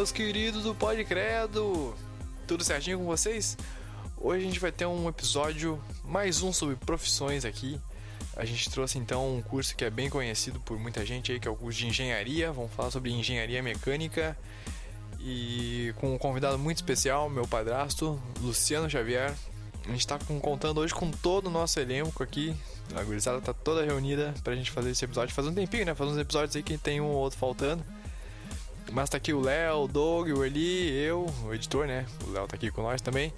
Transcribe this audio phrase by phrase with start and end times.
[0.00, 1.94] Meus queridos do Pode Credo!
[2.46, 3.54] Tudo certinho com vocês?
[4.16, 7.78] Hoje a gente vai ter um episódio, mais um sobre profissões aqui.
[8.34, 11.46] A gente trouxe então um curso que é bem conhecido por muita gente aí, que
[11.46, 12.50] é o curso de engenharia.
[12.50, 14.34] Vamos falar sobre engenharia mecânica
[15.20, 19.34] e com um convidado muito especial, meu padrasto, Luciano Xavier.
[19.84, 22.56] A gente está contando hoje com todo o nosso elenco aqui.
[22.94, 25.34] A gurizada tá toda reunida pra gente fazer esse episódio.
[25.34, 25.94] Faz um tempinho, né?
[25.94, 27.84] Faz uns episódios aí que tem um ou outro faltando.
[28.92, 32.06] Mas tá aqui o Léo, o Doug, o Eli, eu, o editor, né?
[32.26, 33.32] O Léo tá aqui com nós também.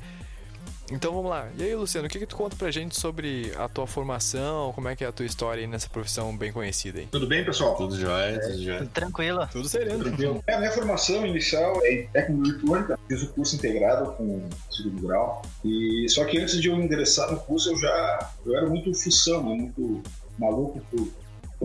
[0.91, 1.49] Então vamos lá.
[1.57, 4.73] E aí, Luciano, o que, que tu conta pra gente sobre a tua formação?
[4.75, 7.07] Como é que é a tua história aí nessa profissão bem conhecida aí?
[7.07, 7.77] Tudo bem, pessoal?
[7.77, 8.87] Tudo jóia, tudo jóia.
[8.93, 9.49] Tranquilo.
[9.51, 10.05] Tudo sereno.
[10.05, 10.45] Tranquilo.
[10.47, 12.99] É, a minha formação inicial é em técnico eletrônica.
[13.09, 15.43] Fiz o curso integrado com segundo grau.
[15.65, 19.43] E só que antes de eu ingressar no curso, eu já eu era muito fução,
[19.43, 19.55] né?
[19.55, 20.03] muito
[20.39, 21.09] maluco por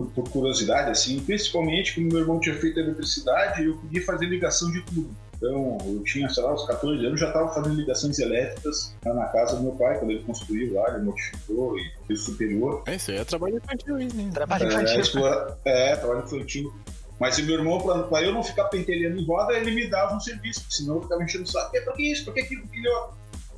[0.06, 4.70] por, por, curiosidade, assim, principalmente como meu irmão tinha feito eletricidade, eu podia fazer ligação
[4.70, 5.10] de tudo.
[5.36, 9.56] Então, eu tinha, sei lá, uns 14 anos, já estava fazendo ligações elétricas na casa
[9.56, 12.82] do meu pai, quando ele construiu lá, ele modificou e fez superior.
[12.86, 14.30] É, isso aí é trabalho infantil, né?
[14.34, 15.00] Trabalho É, infantil.
[15.00, 16.74] explora- é, trabalho infantil.
[17.20, 20.20] Mas se meu irmão, para eu não ficar pentelhando em roda, ele me dava um
[20.20, 21.76] serviço, porque senão eu ficava enchendo o saco.
[21.76, 22.24] "É, Pra que isso?
[22.24, 22.62] Pra que aquilo?
[22.62, 23.10] Que aquilo?" Eu,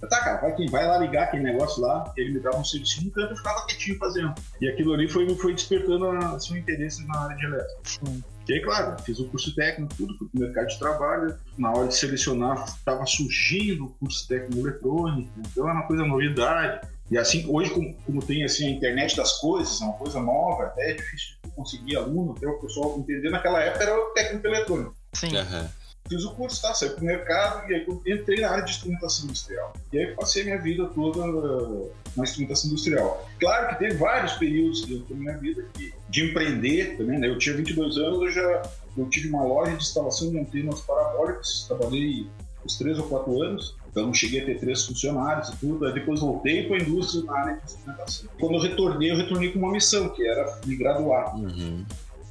[0.08, 3.04] Tá, cara, vai, quem vai lá ligar aquele negócio lá, ele me dava um serviço
[3.04, 4.34] no canto, eu ficava quietinho fazendo.
[4.60, 7.80] E aquilo ali foi, foi despertando a, seu interesse na área de elétrica.
[7.84, 8.24] Sim.
[8.48, 11.36] E aí, claro, fiz o curso técnico, tudo, fui pro mercado de trabalho.
[11.56, 16.88] Na hora de selecionar, estava surgindo o curso técnico eletrônico, então era uma coisa novidade.
[17.10, 20.64] E assim, hoje, como, como tem assim, a internet das coisas, é uma coisa nova,
[20.64, 23.30] até é difícil conseguir aluno, até o pessoal entender.
[23.30, 24.96] Naquela época era o técnico eletrônico.
[25.12, 25.36] Sim.
[25.36, 25.68] Aham.
[26.10, 26.74] Fiz o curso, tá?
[26.74, 29.72] Saí pro mercado e aí entrei na área de instrumentação industrial.
[29.92, 33.30] E aí passei minha vida toda uh, na instrumentação industrial.
[33.38, 35.64] Claro que teve vários períodos dentro da minha vida
[36.08, 37.28] de empreender também, né?
[37.28, 38.62] Eu tinha 22 anos, eu já
[38.96, 42.26] eu tive uma loja de instalação de antenas parabólicas, trabalhei
[42.66, 46.20] uns 3 ou 4 anos, então cheguei a ter três funcionários e tudo, aí depois
[46.20, 48.28] voltei para a indústria na área de instrumentação.
[48.38, 51.36] Quando eu retornei, eu retornei com uma missão, que era me graduar.
[51.36, 51.84] Uhum.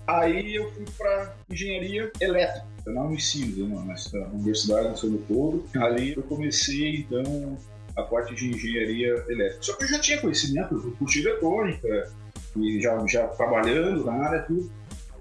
[0.09, 2.93] Aí eu fui para engenharia elétrica, né,
[3.85, 5.65] mas na Universidade do São Leopoldo.
[5.75, 7.57] Ali eu comecei, então,
[7.95, 9.61] a parte de engenharia elétrica.
[9.61, 12.11] Só que eu já tinha conhecimento do curso de eletrônica,
[12.57, 14.71] e já, já trabalhando na área, tudo.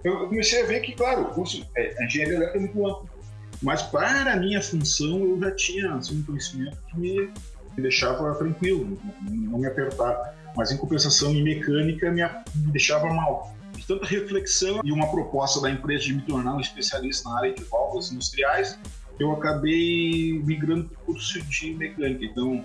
[0.02, 3.10] Eu comecei a ver que, claro, o curso, é, a engenharia elétrica é muito amplo,
[3.60, 7.30] mas para a minha função eu já tinha assim, um conhecimento que me,
[7.76, 10.32] me deixava tranquilo, não, não me apertava.
[10.56, 13.57] Mas em compensação, em mecânica, me, me deixava mal
[13.88, 17.64] tanta reflexão e uma proposta da empresa de me tornar um especialista na área de
[17.64, 18.78] válvulas industriais,
[19.18, 22.24] eu acabei migrando para o curso de mecânica.
[22.24, 22.64] Então,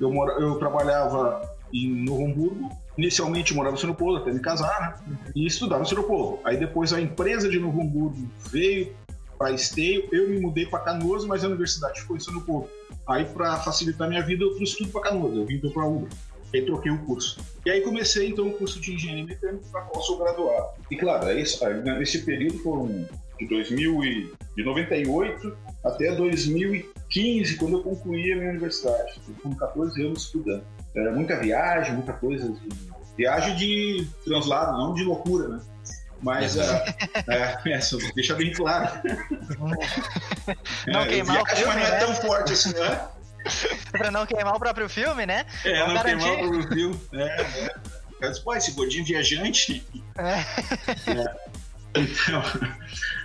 [0.00, 2.70] eu, mora, eu trabalhava em Novo Hamburgo.
[2.96, 5.04] Inicialmente, morava São Leopoldo, até me casar?
[5.34, 6.40] E estudava São Leopoldo.
[6.44, 8.94] Aí, depois, a empresa de Novo Hamburgo veio
[9.38, 10.08] para Esteio.
[10.10, 12.68] Eu me mudei para Canoas, mas a universidade ficou em São Leopoldo.
[13.06, 15.36] Aí, para facilitar minha vida, eu trouxe tudo para Canoas.
[15.36, 16.08] Eu vim para Ubra.
[16.52, 17.38] E aí troquei o curso.
[17.64, 20.70] E aí comecei então o curso de engenharia mecânica para qual sou graduado.
[20.90, 23.06] E claro, é isso, né, nesse período foram
[23.38, 29.20] de 2000 e, de 98 até 2015, quando eu concluí a minha universidade.
[29.42, 30.64] Com 14 anos estudando.
[30.94, 32.48] Era muita viagem, muita coisa.
[32.48, 35.60] de- viagem de translado, não de loucura, né?
[36.22, 36.84] Mas é,
[37.66, 39.00] é, essa, deixa bem claro.
[40.86, 43.08] Não É, queimar o viagem, mas não é filme, tão forte assim, né?
[43.90, 45.46] pra não queimar o próprio filme, né?
[45.64, 46.24] É, Vamos não garantir.
[46.24, 47.00] queimar o Brasil.
[47.12, 47.74] É, é.
[48.20, 49.86] Eu disse, pô, esse gordinho viajante.
[50.16, 51.52] É.
[51.94, 52.42] Então,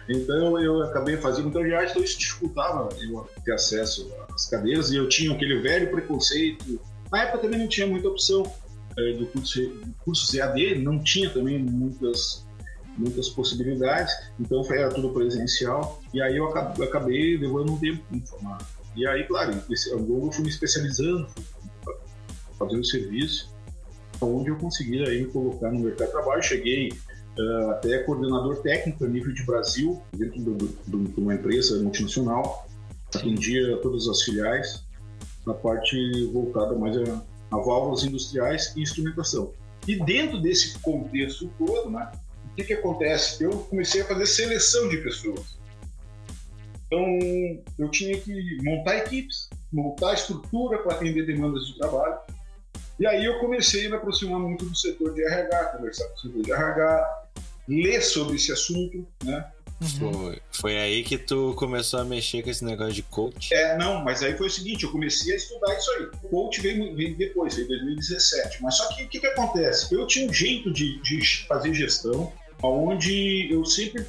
[0.09, 4.97] então eu acabei fazendo muita viagem, então isso dificultava eu ter acesso às cadeiras e
[4.97, 6.77] eu tinha aquele velho preconceito.
[7.09, 8.44] Na época também não tinha muita opção
[8.97, 12.45] eh, do curso, do curso EAD, não tinha também muitas
[12.97, 18.03] muitas possibilidades, então era tudo presencial e aí eu acabei, eu acabei levando um tempo
[18.03, 18.57] para me formar.
[18.97, 21.27] E aí, claro, eu fui me especializando,
[22.57, 23.53] fazendo serviço,
[24.19, 26.41] onde eu consegui aí me colocar no mercado de trabalho.
[26.41, 26.91] Cheguei
[27.39, 30.55] eh, até coordenador técnico a nível de Brasil, dentro do-
[30.88, 32.67] do- de uma empresa multinacional.
[33.13, 34.83] Atendia todas as filiais,
[35.45, 35.95] na parte
[36.33, 39.53] voltada mais a, a válvulas industriais e instrumentação.
[39.88, 42.11] E dentro desse contexto todo, né,
[42.51, 43.44] o que, que acontece?
[43.44, 45.56] Eu comecei a fazer seleção de pessoas.
[46.88, 47.06] Então,
[47.78, 52.18] eu tinha que montar equipes, montar estrutura para atender demandas de trabalho.
[53.00, 56.19] E aí eu comecei a me aproximar muito do setor de RH, conversar com o
[56.19, 57.24] setor de RH,
[57.68, 59.45] ler sobre esse assunto, né?
[60.00, 63.54] Foi, foi aí que tu começou a mexer com esse negócio de coach.
[63.54, 66.07] É, não, mas aí foi o seguinte, eu comecei a estudar isso aí.
[66.24, 68.63] O coach veio, veio depois, veio em 2017.
[68.63, 69.94] Mas só que o que, que acontece?
[69.94, 72.33] Eu tinha um jeito de, de fazer gestão,
[72.63, 74.04] onde eu sempre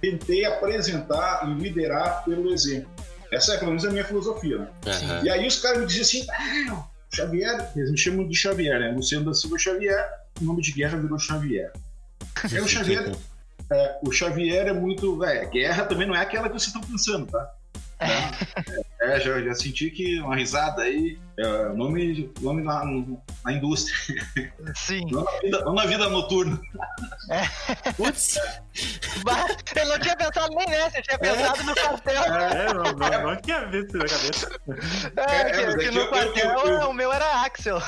[0.00, 2.90] tentei apresentar e liderar pelo exemplo.
[3.32, 4.68] Essa é pelo menos a minha filosofia, né?
[4.86, 5.22] Aham.
[5.24, 6.84] E aí os caras me diziam assim, ah,
[7.14, 8.90] Xavier, eles me chamam de Xavier, né?
[8.92, 10.08] Luciano da Silva Xavier,
[10.40, 11.72] o nome de guerra virou Xavier.
[12.52, 13.12] É o Xavier,
[13.70, 15.22] é, o Xavier é muito.
[15.24, 17.54] É, guerra também não é aquela que vocês estão pensando, tá?
[18.00, 18.84] É, é,
[19.20, 22.84] já, já senti que uma risada aí, é, nome, nome na,
[23.44, 23.96] na indústria,
[24.74, 25.02] Sim.
[25.10, 26.60] não na vida, não na vida noturna.
[27.96, 28.38] Putz,
[29.24, 29.46] Bah,
[29.76, 32.22] Eu não tinha pensado nem nessa, eu tinha pensado no quartel.
[32.24, 34.50] É, não, não, não tinha visto na cabeça.
[35.16, 37.80] É, É, que, é que que no eu- quartel eu- eu- o meu era Axel.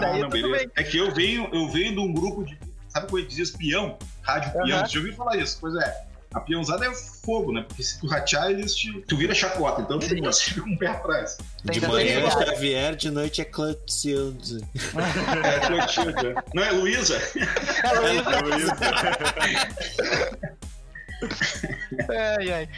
[0.00, 0.70] Daí não, tudo bem.
[0.76, 2.58] É que eu venho, eu venho de um grupo de.
[2.88, 3.98] Sabe como a gente dizia espião?
[4.22, 4.66] Rádio peão.
[4.66, 4.86] Aham.
[4.86, 5.58] Você já ouviu falar isso?
[5.60, 6.04] Pois é.
[6.34, 7.64] A peãozada é fogo, né?
[7.66, 9.82] Porque se tu ratear, eles te, tu vira chacota.
[9.82, 11.38] Então tu tem que sempre com o pé atrás.
[11.64, 12.30] De manhã é.
[12.30, 14.60] Xavier, de noite é Clotilde.
[15.44, 16.34] É, Clotilde.
[16.54, 17.16] Não é Luísa?
[17.16, 18.76] É, Luísa.
[22.08, 22.68] Ai, ai.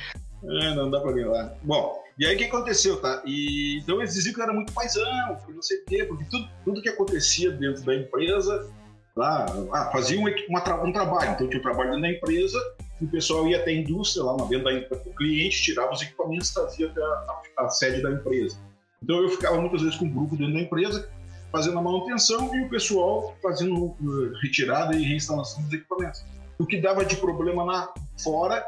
[0.46, 1.54] É, não dá pra ver lá.
[1.62, 3.22] Bom, e aí o que aconteceu, tá?
[3.24, 6.48] E, então eles diziam que eu era muito paisão, não sei o quê, porque tudo,
[6.64, 8.70] tudo que acontecia dentro da empresa,
[9.16, 11.32] lá, ah, fazia um, uma um trabalho.
[11.32, 12.58] Então tinha o trabalho dentro da empresa,
[13.04, 16.50] o pessoal ia até a indústria, lá dentro da empresa, o cliente tirava os equipamentos
[16.50, 18.56] e trazia até a, a- a sede da empresa.
[19.02, 21.08] Então eu ficava muitas vezes com um grupo dentro da empresa,
[21.52, 26.24] fazendo a manutenção e o pessoal fazendo eh, retirada e reinstalação dos equipamentos.
[26.58, 27.92] O que dava de problema na
[28.22, 28.64] fora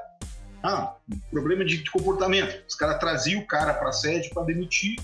[0.63, 0.95] ah,
[1.31, 2.63] problema de, de comportamento.
[2.69, 4.97] Os caras traziam o cara para a sede para demitir,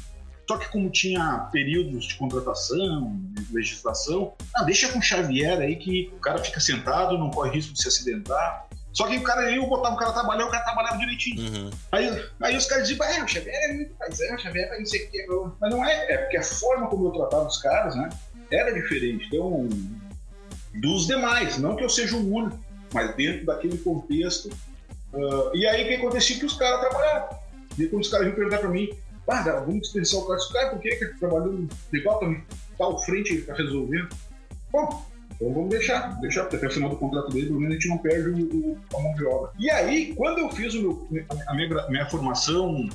[0.48, 5.76] só que como tinha períodos de contratação, de legislação, ah, deixa com o Xavier aí
[5.76, 8.66] que o cara fica sentado, não corre risco de se acidentar.
[8.92, 11.40] Só que o cara eu botava o cara trabalhar, o cara trabalhava direitinho.
[11.40, 11.70] Uhum.
[11.90, 14.86] Aí, aí os caras diziam, ah, o Xavier é muito paisão, o Xavier é não
[14.86, 15.26] sei o que.
[15.60, 18.10] Mas não é, é porque a forma como eu tratava os caras, né,
[18.50, 19.26] era diferente.
[19.26, 19.68] Então,
[20.74, 22.58] dos demais, não que eu seja o único,
[22.92, 24.50] mas dentro daquele contexto.
[25.14, 27.38] ah, e aí o que acontecia que os caras trabalhavam.
[27.78, 28.90] E quando os caras vinham perguntar pra mim,
[29.28, 32.44] ah, cara, vamos dispensar o cara, os caras, por que que ele trabalhando legal também?
[32.76, 34.08] Tal frente ele tá resolvendo.
[34.70, 37.78] Bom, então vamos deixar, deixar, porque até o final do contrato dele, pelo menos a
[37.78, 39.50] gente não perde o, o- a mão de obra.
[39.58, 41.08] E aí, quando eu fiz meu,
[41.46, 42.88] a minha, minha formação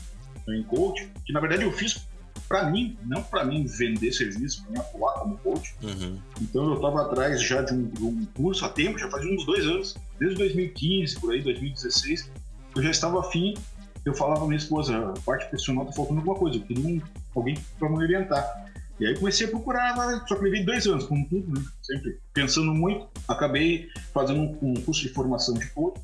[0.50, 2.06] em coach, que na verdade eu fiz
[2.48, 5.76] para mim, não para mim vender serviço, para mim atuar como coach.
[5.84, 6.18] Uhum.
[6.42, 9.46] Então eu estava atrás já de um, de um curso há tempo, já fazia uns
[9.46, 12.32] dois anos, desde 2015, por aí, 2016,
[12.76, 13.54] eu já estava afim.
[14.06, 17.02] Eu falava pra minha esposa, a parte profissional tá faltando alguma coisa, eu queria um-
[17.36, 18.67] alguém para me orientar.
[19.00, 19.96] E aí comecei a procurar,
[20.28, 21.64] só que levei dois anos, como tudo, né?
[21.84, 23.08] Sempre pensando muito.
[23.28, 26.02] Acabei fazendo um, um curso de formação de coach.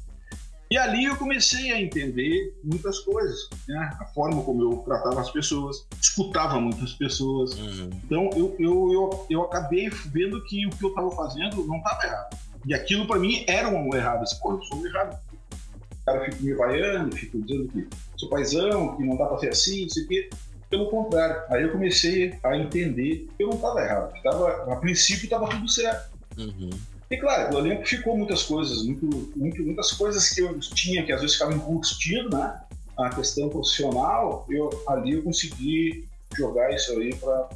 [0.70, 3.96] E ali eu comecei a entender muitas coisas, né?
[4.00, 7.90] A forma como eu tratava as pessoas, escutava muitas pessoas, Uhum.
[8.06, 12.04] então eu, eu, eu, eu acabei vendo que o que eu estava fazendo não estava
[12.06, 12.38] errado.
[12.66, 14.24] E aquilo para mim era um errado.
[14.24, 15.20] Assim, Pô, eu sou um errado.
[15.52, 17.88] O cara fica me vaiando, fica dizendo que
[18.18, 20.30] sou paizão, que não dá para ser assim, não sei o quê.
[20.74, 24.12] Pelo contrário, aí eu comecei a entender que eu não estava errado.
[24.24, 26.10] Tava, a princípio estava tudo certo.
[26.36, 26.72] Uhum.
[27.12, 29.06] E claro, aquilo ali ficou muitas coisas, muito,
[29.36, 32.60] muito- muitas coisas que eu tinha, que às vezes ficavam incutindo, né?
[32.98, 37.50] A questão profissional, eu, ali eu consegui jogar isso aí para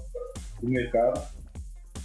[0.62, 1.19] o mercado.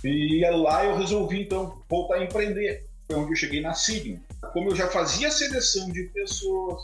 [0.02, 2.87] E lá eu resolvi, então, voltar a empreender.
[3.07, 4.19] Foi onde eu cheguei na Sigma.
[4.54, 6.81] Como eu já fazia seleção de pessoas,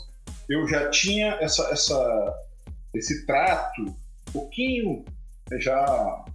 [0.47, 2.39] eu já tinha essa, essa,
[2.93, 3.95] esse trato
[4.31, 5.05] pouquinho
[5.59, 6.25] já,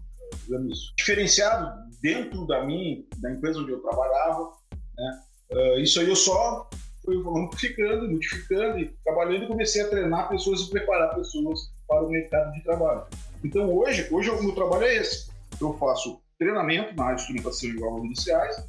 [0.44, 1.72] digamos, diferenciado
[2.02, 4.52] dentro da minha, da empresa onde eu trabalhava.
[4.96, 5.22] Né?
[5.52, 6.68] Ah, isso aí eu só
[7.04, 12.10] fui amplificando, multiplicando e trabalhando e comecei a treinar pessoas e preparar pessoas para o
[12.10, 13.04] mercado de trabalho.
[13.42, 15.30] Então hoje, hoje o meu trabalho é esse.
[15.60, 18.66] Eu faço treinamento na área de instrumentação e válvulas industriais,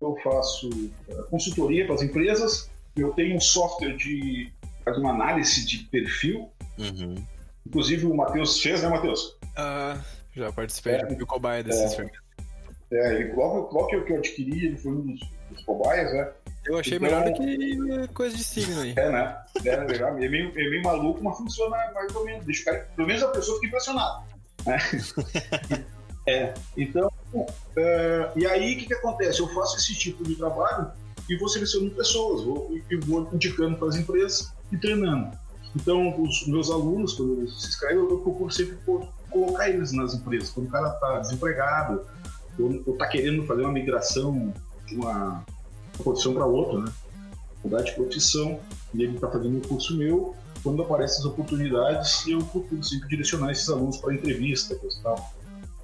[0.00, 4.52] eu faço eh, consultoria para as empresas, eu tenho um software de
[4.84, 7.14] faz uma análise de perfil, Uhum.
[7.66, 9.36] Inclusive o Matheus fez, né, Matheus?
[9.56, 9.98] Ah,
[10.34, 11.06] já participei, É.
[11.06, 12.06] fui cobaia desses É.
[12.92, 15.20] É, ele, logo, logo que eu, que eu adquiri, ele foi um dos,
[15.50, 16.30] dos cobaias, né?
[16.66, 18.94] Eu achei Então- melhor do que coisa de signo aí.
[18.96, 19.36] É, né?
[19.64, 20.10] É, legal.
[20.18, 22.44] É meio, é meio maluco, mas funciona mais ou menos.
[22.44, 24.22] Deixa cara, pelo menos a pessoa fica impressionada.
[24.66, 24.78] Né?
[26.28, 27.10] é, então,
[27.76, 29.40] é, e aí o que, que acontece?
[29.40, 30.90] Eu faço esse tipo de trabalho
[31.28, 35.36] e vou selecionando pessoas, vou, e vou indicando para as empresas e treinando.
[35.76, 40.14] Então, os meus alunos, quando eles se inscrevem, eu procuro sempre co- colocar eles nas
[40.14, 40.48] empresas.
[40.50, 42.00] Quando o cara está desempregado,
[42.58, 44.54] ou está querendo fazer uma migração
[44.86, 45.44] de uma
[46.02, 46.92] profissão para outra, né?
[47.62, 48.58] Mudar de profissão,
[48.94, 50.34] e ele está fazendo um curso meu.
[50.62, 55.34] Quando aparecem as oportunidades, eu procuro sempre direcionar esses alunos para entrevista, coisa e tal.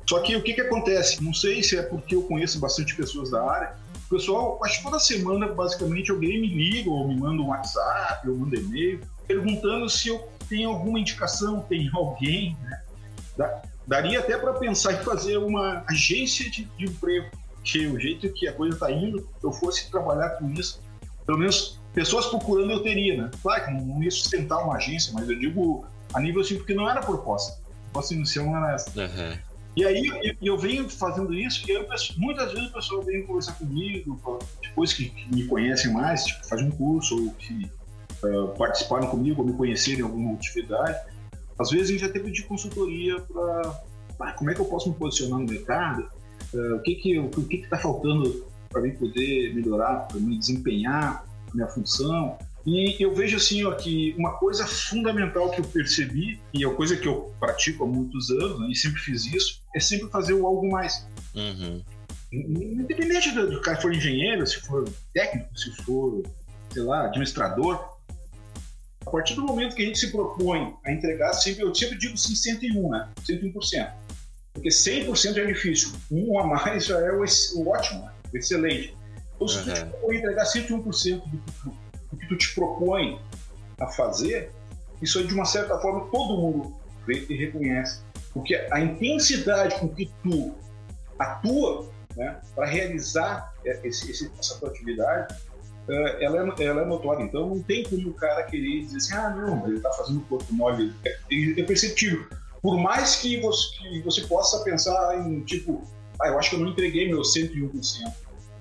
[0.08, 1.22] Só que o que, que acontece?
[1.22, 3.76] Não sei se é porque eu conheço bastante pessoas da área,
[4.08, 8.36] pessoal, acho que toda semana, basicamente, alguém me liga ou me manda um WhatsApp ou
[8.36, 12.82] manda e-mail perguntando se eu tenho alguma indicação, tem alguém, né?
[13.36, 17.30] Da- daria até para pensar em fazer uma agência de, de emprego,
[17.64, 20.80] que o jeito que a coisa está indo, eu fosse trabalhar com isso,
[21.26, 23.30] pelo menos pessoas procurando eu teria, né?
[23.42, 26.88] Claro que não ia sustentar uma agência, mas eu digo a nível assim, porque não
[26.90, 27.52] era proposta.
[27.60, 29.00] A proposta inicial não era essa.
[29.00, 29.38] Aham.
[29.74, 33.24] E aí eu, eu venho fazendo isso, e aí penso- muitas vezes o pessoal vem
[33.26, 37.70] conversar comigo, depois que, que me conhecem mais, tipo, faz um curso, ou que
[38.24, 40.98] ah, participaram comigo, ou me conhecerem em alguma atividade.
[41.58, 45.38] Às vezes a gente até pedir consultoria para como é que eu posso me posicionar
[45.38, 46.08] no mercado,
[46.54, 51.24] Ah, o que que o que está faltando para mim poder melhorar, para me desempenhar
[51.50, 52.38] a minha função.
[52.64, 56.76] E eu vejo assim ó, que uma coisa fundamental que eu percebi, e é uma
[56.76, 60.32] coisa que eu pratico há muitos anos, né, e sempre fiz isso, é sempre fazer
[60.34, 61.06] o algo mais.
[61.34, 61.82] Uhum.
[62.32, 66.22] Independente do, do cara for engenheiro, se for técnico, se for,
[66.70, 67.91] sei lá, administrador,
[69.04, 72.16] a partir do momento que a gente se propõe a entregar, sempre, eu sempre digo
[72.16, 73.08] sim 101, né?
[73.28, 73.92] 101%.
[74.52, 75.92] Porque 100% é difícil.
[76.10, 77.24] Um a mais já é o,
[77.56, 78.12] o ótimo, né?
[78.32, 78.96] o excelente.
[79.34, 79.88] Então, se tu te Uhum.
[79.90, 81.76] propõe a entregar 101% do que, tu,
[82.12, 83.20] do que tu te propõe
[83.80, 84.50] a fazer,
[85.00, 86.74] isso aí, de uma certa forma, todo mundo
[87.06, 88.00] vê e reconhece.
[88.32, 90.54] Porque a intensidade com que tu
[91.18, 95.34] atua né, para realizar esse, esse- essa tua atividade,
[95.88, 96.08] ela
[96.58, 97.24] é, ela é notória.
[97.24, 100.52] Então não tem como o cara querer dizer assim, ah, não, ele está fazendo corpo
[100.52, 100.92] mole.
[101.04, 101.16] É,
[101.60, 102.26] é perceptível.
[102.60, 105.82] Por mais que você, que você possa pensar em, tipo,
[106.20, 108.12] ah, eu acho que eu não entreguei meu 101%,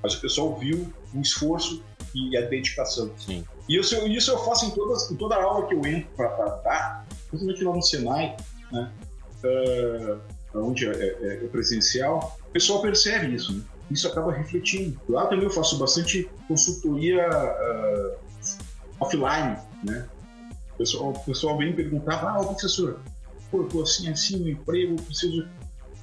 [0.01, 1.84] mas o pessoal viu o esforço
[2.16, 3.12] e a dedicação.
[3.18, 3.46] Sim.
[3.70, 6.28] E isso, eu- isso eu faço em, todas, em toda aula que eu entro para
[6.63, 8.36] dar, principalmente lá no Senai,
[8.72, 8.92] né?
[9.44, 10.18] eh,
[10.56, 13.63] onde é, é- é presencial, o pessoal percebe isso, né?
[13.92, 15.00] Isso acaba refletindo.
[15.10, 18.16] Lá também eu faço bastante consultoria ah,
[19.00, 20.08] offline, né?
[20.74, 23.00] O pessoal, o pessoal vem perguntar, ah, professor,
[23.50, 25.48] pô, tô assim, assim, no emprego, preciso...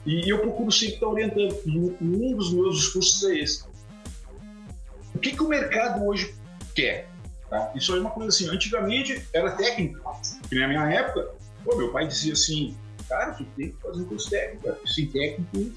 [0.07, 1.55] E eu procuro sempre estar orientando.
[1.67, 3.65] Um um dos meus discursos é esse.
[5.15, 6.35] O que, que o mercado hoje
[6.75, 7.09] quer?
[7.49, 7.73] tá?
[7.75, 10.01] Isso é uma coisa assim, antigamente era técnica.
[10.53, 11.31] Na minha época,
[11.65, 12.77] pô, meu pai dizia assim,
[13.09, 15.73] cara, tu tem que fazer um curso técnico, sem técnico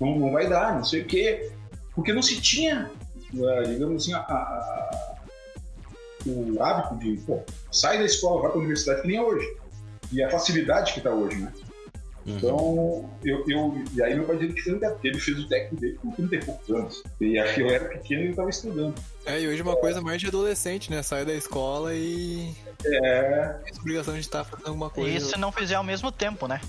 [0.00, 1.50] não, não vai dar, não sei o quê.
[1.94, 2.90] Porque não se tinha,
[3.34, 5.14] ah, digamos assim, a- a- a-
[6.26, 7.40] o hábito de, pô,
[7.72, 9.46] sai da escola, vai para a universidade, que nem é hoje.
[10.12, 11.52] E a facilidade que está hoje, né?
[12.26, 12.36] Uhum.
[12.36, 15.98] Então, eu, eu, e aí meu pai dizia que porque ele fez o técnico dele
[16.02, 17.02] com 30 e poucos anos.
[17.20, 18.94] E aí eu era pequeno e ele estava estudando.
[19.24, 21.02] É, e hoje é uma coisa mais de adolescente, né?
[21.02, 25.10] Sai da escola e É, tem essa obrigação de estar fazendo alguma coisa.
[25.16, 26.60] E se não fizer ao mesmo tempo, né?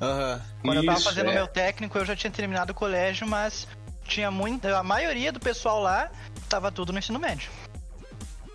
[0.00, 0.40] Aham.
[0.62, 1.34] Quando eu tava Isso, fazendo é.
[1.34, 3.66] meu técnico, eu já tinha terminado o colégio, mas
[4.04, 4.78] tinha muita.
[4.78, 6.10] A maioria do pessoal lá
[6.48, 7.50] tava tudo no ensino médio.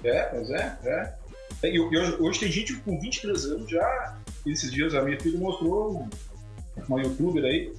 [0.04, 1.14] É, pois é, é.
[1.64, 4.18] E, hoje, hoje tem gente com 23 anos já.
[4.46, 6.08] Esses dias a minha filha mostrou
[6.88, 7.74] uma youtuber aí.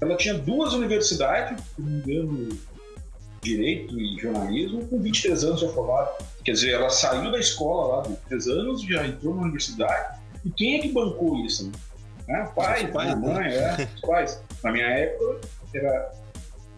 [0.00, 2.48] Ela tinha duas universidades, se não me engano,
[3.40, 6.12] Direito e Jornalismo, com 23 anos já formada.
[6.44, 10.20] Quer dizer, ela saiu da escola lá de 3 anos, já entrou na universidade.
[10.44, 11.66] E quem é que bancou isso?
[11.66, 11.72] Né?
[12.32, 14.42] É, pai, Os pais, mãe, é, os pais.
[14.62, 15.40] Na minha época,
[15.74, 16.12] era.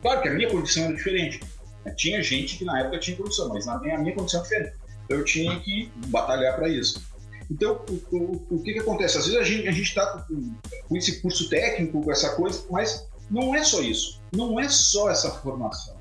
[0.03, 1.41] Claro que a minha condição era diferente.
[1.85, 1.93] né?
[1.97, 4.77] Tinha gente que na época tinha condição, mas na minha, a minha condição era diferente.
[5.05, 7.03] Então eu tinha que batalhar para isso.
[7.51, 7.79] Então,
[8.11, 9.19] o, o- o que, que acontece?
[9.19, 10.55] Às vezes a gente a está com,
[10.89, 14.21] com esse curso técnico, com essa coisa, mas não é só isso.
[14.35, 15.95] Não é só essa formação.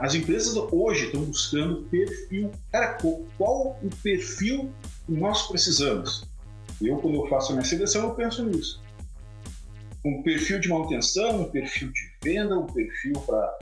[0.00, 2.50] As empresas hoje estão buscando perfil.
[2.72, 2.96] Cara,
[3.38, 4.72] qual o perfil
[5.06, 6.24] que nós precisamos?
[6.82, 8.82] Eu, quando eu faço a minha seleção, eu penso nisso.
[10.04, 13.58] Um perfil de manutenção, um perfil de venda, um perfil para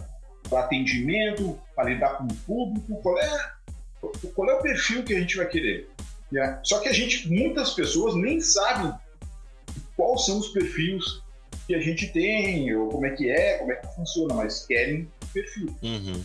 [0.61, 3.01] atendimento, para lidar com o público.
[3.03, 3.51] Qual é,
[4.35, 5.89] qual é o perfil que a gente vai querer?
[6.33, 6.59] né?
[6.65, 8.93] Só que a gente, muitas pessoas nem sabem
[9.97, 11.23] quais são os perfis
[11.67, 15.09] que a gente tem, ou como é que é, como é que funciona, mas querem
[15.33, 15.75] perfil.
[15.83, 16.23] Uhum.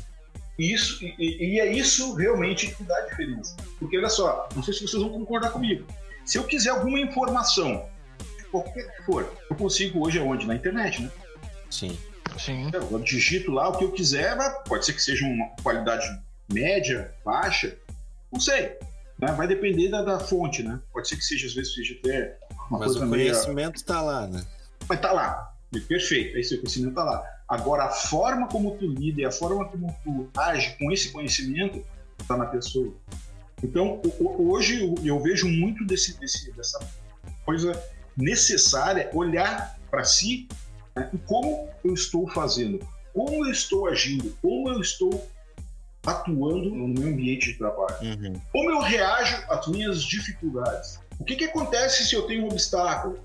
[0.58, 3.56] Isso, e, e- e é isso realmente que dá a diferença.
[3.80, 5.86] Porque olha só, não sei se vocês vão concordar comigo.
[6.30, 7.90] Se eu quiser alguma informação,
[8.52, 10.46] qualquer que for, eu consigo hoje aonde?
[10.46, 11.10] Na internet, né?
[11.72, 11.98] Sim.
[12.38, 12.70] Sim.
[12.72, 16.06] Eu digito lá o que eu quiser, pode ser que seja uma qualidade
[16.54, 17.76] média, baixa,
[18.32, 18.78] não sei.
[19.18, 19.32] né?
[19.32, 20.80] Vai depender da, da fonte, né?
[20.94, 22.38] Pode ser que seja, às vezes, seja até
[22.70, 24.46] uma Mas coisa o conhecimento tá lá, né?
[24.88, 25.52] Mas tá lá.
[25.88, 27.24] Perfeito, é isso aí, o conhecimento tá lá.
[27.48, 31.84] Agora, a forma como tu lida e a forma como tu age com esse conhecimento
[32.28, 32.94] tá na pessoa.
[33.64, 36.80] Então, hoje eu, vejo muito desse, desse- dessa
[37.46, 37.72] coisa
[38.16, 40.48] necessária, olhar para si
[40.96, 42.80] né, e como eu estou fazendo.
[43.14, 45.28] como eu estou agindo, como eu estou
[46.06, 48.40] atuando no meu ambiente de trabalho, Uhum.
[48.52, 51.00] como eu reajo às minhas dificuldades.
[51.20, 53.20] O que, que acontece se eu tenho um obstáculo?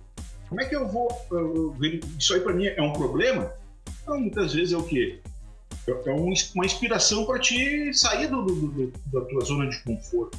[0.49, 1.09] Como é que eu vou.
[1.31, 3.53] eu- eu- isso aí para mim é um problema?
[4.07, 5.21] Não, muitas vezes é o quê?
[5.87, 9.79] É é um- uma inspiração para te sair do, do- do- da tua zona de
[9.83, 10.39] conforto.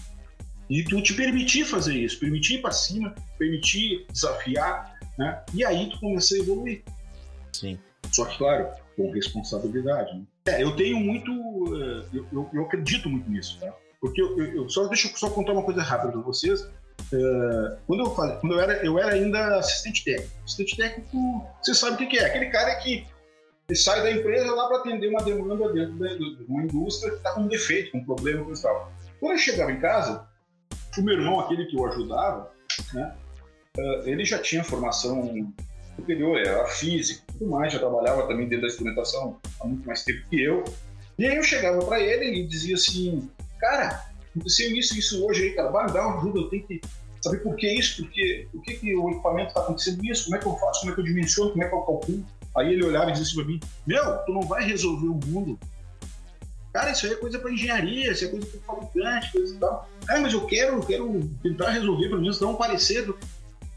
[0.70, 5.44] E tu te permitir fazer isso, permitir ir para cima, permitir desafiar, né?
[5.54, 6.82] E aí tu começa a evoluir.
[7.54, 7.78] Sim.
[8.12, 10.16] Só que, claro, com responsabilidade.
[10.18, 10.24] Né?
[10.48, 11.32] É, eu tenho muito.
[11.32, 13.72] eh, Eu, eu- eu acredito muito nisso, tá?
[14.02, 16.68] Porque eu, eu- só deixa eu só contar uma coisa rápida para vocês.
[17.14, 20.32] Eh, quando eu falei, quando eu era, eu era ainda assistente técnico.
[20.44, 22.26] Assistente técnico, você sabe o que, que é?
[22.26, 23.06] Aquele cara que
[23.68, 27.32] ele sai da empresa lá para atender uma demanda dentro de uma indústria que está
[27.32, 28.92] com um defeito, com um problema, e tal.
[29.20, 30.28] Quando eu chegava em casa,
[30.98, 32.52] o meu irmão, aquele que eu ajudava,
[32.94, 33.16] né?
[34.06, 35.54] ele já tinha formação
[35.96, 40.04] superior, era físico e tudo mais, já trabalhava também dentro da instrumentação há muito mais
[40.04, 40.64] tempo que eu.
[41.18, 43.30] E aí eu chegava para ele e dizia assim,
[43.60, 46.82] cara, aconteceu isso isso hoje aí, cara, vai me dar uma ajuda, eu tenho que
[47.22, 50.40] saber por que isso, porque, por que, que o equipamento está acontecendo isso, como é
[50.40, 52.26] que eu faço, como é que eu dimensiono, como é que eu calculo.
[52.58, 55.60] Aí ele olhava e dizia assim para mim, meu, tu não vai resolver o mundo.
[56.74, 59.90] Cara, isso aí é coisa para engenharia, isso é coisa para fabricante, coisa e tal.
[60.06, 63.14] Cara, mas eu quero, eu quero tentar resolver, pelo menos dar um parecer.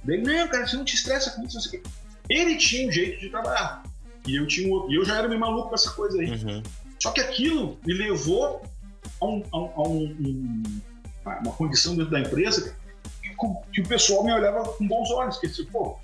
[0.04, 1.61] Daí, não, cara, você não te estressa com isso.
[1.61, 1.80] Você...
[2.28, 3.82] Ele tinha um jeito de trabalhar.
[4.26, 4.92] E eu, tinha um outro.
[4.92, 6.30] E eu já era meio maluco com essa coisa aí.
[6.30, 6.62] Uhum.
[7.00, 8.62] Só que aquilo me levou
[9.20, 10.80] a, um- a um- a um- um-
[11.25, 12.75] uma condição dentro da empresa
[13.23, 13.28] que,
[13.73, 15.38] que o pessoal me olhava com bons olhos.
[15.38, 15.97] Que assim, pô,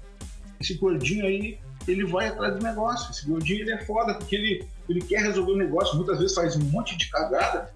[0.61, 3.11] esse gordinho aí, ele vai atrás do negócio.
[3.11, 5.97] Esse gordinho, ele é foda, porque ele, ele quer resolver o negócio.
[5.97, 7.71] Muitas vezes faz um monte de cagada,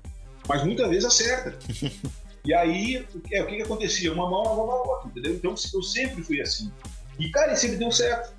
[0.49, 1.55] mas muitas vezes acerta.
[2.45, 4.11] E aí, o que, o que que acontecia?
[4.11, 5.35] Uma mão lavava a outra, entendeu?
[5.35, 6.73] Então, eu sempre fui assim.
[7.19, 8.33] E, cara, sempre deu certo.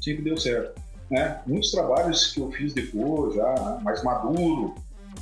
[0.00, 0.80] Sempre deu certo.
[1.10, 1.42] Né?
[1.46, 4.74] Muitos trabalhos que eu fiz depois, já mais maduro,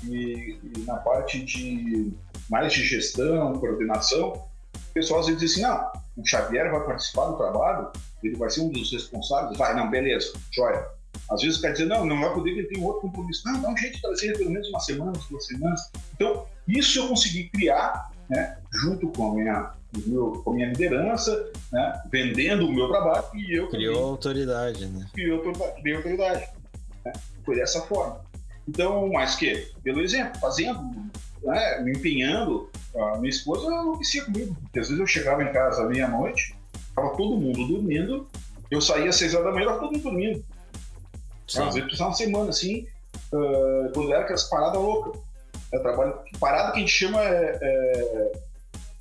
[0.04, 2.12] e, e na parte de
[2.48, 4.34] mais de gestão, coordenação,
[4.74, 7.90] o pessoal às vezes diz assim, não, o Xavier vai participar do trabalho,
[8.22, 10.86] ele vai ser um dos responsáveis, vai, não, beleza, joia.
[11.30, 13.42] Às vezes cara dizer, não, não vai poder, ele tem outro compromisso.
[13.46, 15.90] Não, dá um jeito de trazer pelo menos uma semana, duas semanas.
[16.14, 19.72] Então, isso eu consegui criar, né, junto com a minha,
[20.06, 24.86] meu- com a minha liderança, né, vendendo o meu trabalho, e eu também Criou autoridade,
[24.86, 25.06] né?
[25.12, 25.42] criou
[25.82, 26.46] criou autoridade
[27.04, 27.12] né?
[27.44, 28.20] Foi dessa forma.
[28.68, 29.68] Então, mais que?
[29.82, 30.80] Pelo exemplo, fazendo,
[31.42, 31.80] né?
[31.82, 32.70] me empenhando.
[32.96, 36.54] A minha esposa enlouquecia comigo, porque às vezes eu chegava em casa à meia-noite,
[36.98, 38.28] estava todo mundo dormindo,
[38.70, 40.44] eu saía às seis horas da manhã, estava todo mundo dormindo.
[41.46, 41.62] Sim.
[41.62, 42.86] Às vezes precisava uma semana, assim,
[43.32, 45.20] ah, quando era aquelas paradas loucas.
[45.72, 48.32] É trabalho, parada que a gente chama é, é-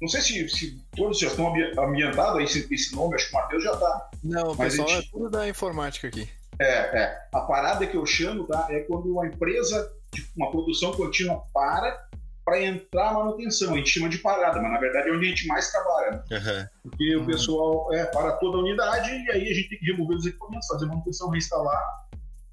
[0.01, 3.39] não sei se, se todos já estão ambi- ambientados, esse, esse nome, acho que o
[3.39, 4.09] Matheus já tá.
[4.23, 6.29] Não, o Mas pessoal a é gente- tudo da informática aqui.
[6.59, 6.65] É,
[7.03, 7.17] é.
[7.33, 12.06] A parada que eu chamo tá, é quando uma empresa, de uma produção contínua para
[12.47, 13.73] para entrar a manutenção.
[13.73, 16.11] A gente chama de parada, mas na verdade é onde a gente mais trabalha.
[16.11, 16.23] né?
[16.37, 16.69] Aham.
[16.81, 20.15] Porque o pessoal é, para toda a unidade e aí a gente tem que remover
[20.15, 21.83] os equipamentos, fazer manutenção, reinstalar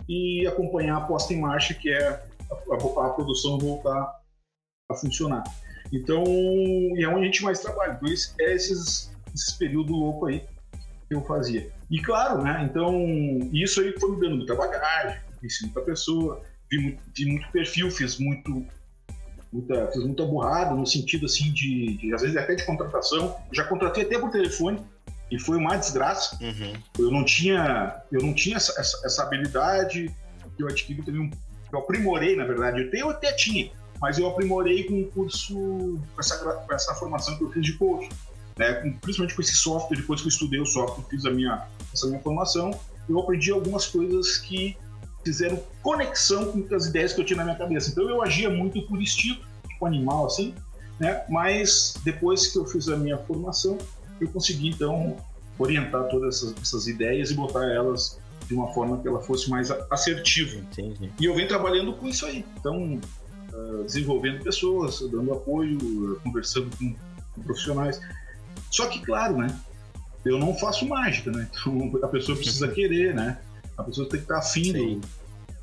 [0.09, 2.15] e acompanhar a posta em marcha, que é a,
[2.75, 4.21] a- a produção voltar
[4.91, 5.45] a funcionar.
[5.93, 6.25] Então,
[6.99, 7.93] é onde a gente mais trabalha.
[7.93, 10.41] Então, esse, é esses, esses períodos loucos aí
[11.07, 11.71] que eu fazia.
[11.89, 12.67] E claro, né?
[12.69, 12.93] Então,
[13.53, 18.19] isso aí foi me dando muita bagagem, conheci muita pessoa, vi vi muito perfil, fiz
[18.19, 18.67] muito.
[19.55, 23.37] Muita, fiz muita burrada no sentido assim de, de, às vezes até de contratação.
[23.49, 24.81] Eu já contratei até por telefone
[25.31, 26.37] e foi uma desgraça.
[26.43, 26.73] Uhum.
[26.99, 30.13] Eu não tinha, eu não tinha essa, essa, essa habilidade
[30.57, 31.31] que eu adquiri também, um-
[31.73, 32.83] eu aprimorei na verdade.
[32.83, 36.93] Eu, tenho, eu até tinha, mas eu aprimorei com o curso, com essa, com essa
[36.97, 38.09] formação que eu fiz de coach,
[38.59, 38.73] né?
[38.75, 39.97] Com- principalmente com esse software.
[39.99, 42.73] Depois que eu estudei o software, fiz a minha, essa minha formação,
[43.09, 44.77] eu aprendi algumas coisas que
[45.25, 47.91] fizeram conexão com as ideias que eu tinha na minha cabeça.
[47.91, 50.55] Então eu agia muito por instinto, tipo animal assim,
[51.01, 51.25] né?
[51.29, 53.79] Mas depois que eu fiz a minha formação,
[54.21, 55.17] eu consegui então
[55.59, 59.71] orientar todas essas, essas ideias e botar elas de uma forma que ela fosse mais
[59.91, 60.57] assertiva.
[60.59, 61.11] Entendi.
[61.19, 62.45] E eu venho trabalhando com isso aí.
[62.59, 63.01] Então,
[63.53, 66.95] ah, desenvolvendo pessoas, dando apoio, conversando com,
[67.35, 68.01] com profissionais.
[68.71, 69.47] Só que, claro, né?
[70.25, 71.49] Eu não faço mágica, né?
[71.51, 73.39] Então, a pessoa precisa querer, né?
[73.77, 75.01] A pessoa tem que estar afim do-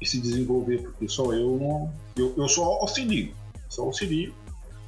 [0.02, 1.94] de se desenvolver, porque só eu não.
[2.18, 3.34] Eu, eu só auxilio.
[3.70, 4.34] Só auxilio.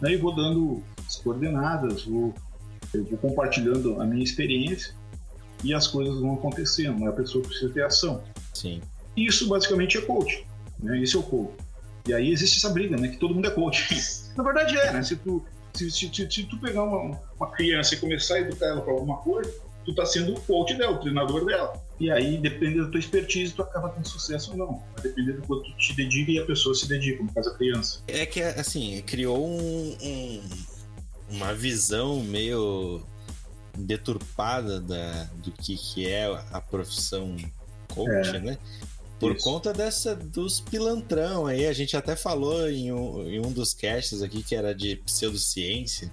[0.02, 0.14] Né?
[0.14, 2.34] E vou dando as coordenadas, vou,
[2.94, 4.94] eu vou compartilhando a minha experiência
[5.64, 7.00] e as coisas vão acontecendo.
[7.00, 7.08] né?
[7.08, 8.24] A pessoa precisa ter ação.
[8.54, 8.82] Sim.
[9.16, 10.46] Isso basicamente é coach,
[10.80, 11.00] né?
[11.02, 11.54] Esse é o coach.
[12.08, 13.08] E aí existe essa briga, né?
[13.10, 13.88] Que todo mundo é coach.
[14.36, 15.04] Na verdade é, né?
[15.04, 18.66] Se tu, se, se- se- se tu pegar uma, uma criança e começar a educar
[18.66, 19.54] ela para alguma coisa,
[19.86, 21.74] tu tá sendo o coach dela, o treinador dela.
[22.04, 24.84] E aí, dependendo da tua expertise, tu acaba tendo sucesso ou não.
[24.94, 27.54] Vai depender do quanto tu te dedica e a pessoa se dedica, no caso a
[27.56, 28.00] criança.
[28.10, 30.42] É que, assim, criou um, um-
[31.30, 33.02] uma visão meio
[33.78, 37.36] deturpada da, do que, que é a profissão
[37.88, 38.58] coach, né?
[39.20, 39.46] Por Isso.
[39.46, 44.22] conta dessa dos pilantrão aí, a gente até falou em um, em um dos casts
[44.22, 46.12] aqui que era de pseudociência,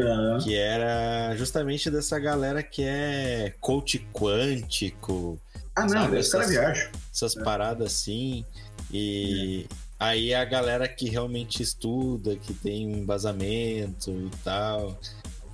[0.00, 5.40] Ah, que era justamente dessa galera que é coach quântico,
[5.74, 6.90] Ah, não, Sabe, cara essas- viaja.
[7.12, 7.42] essas É.
[7.44, 8.44] paradas assim.
[8.92, 9.66] E
[9.98, 14.98] aí a galera que realmente estuda, que tem um embasamento e tal,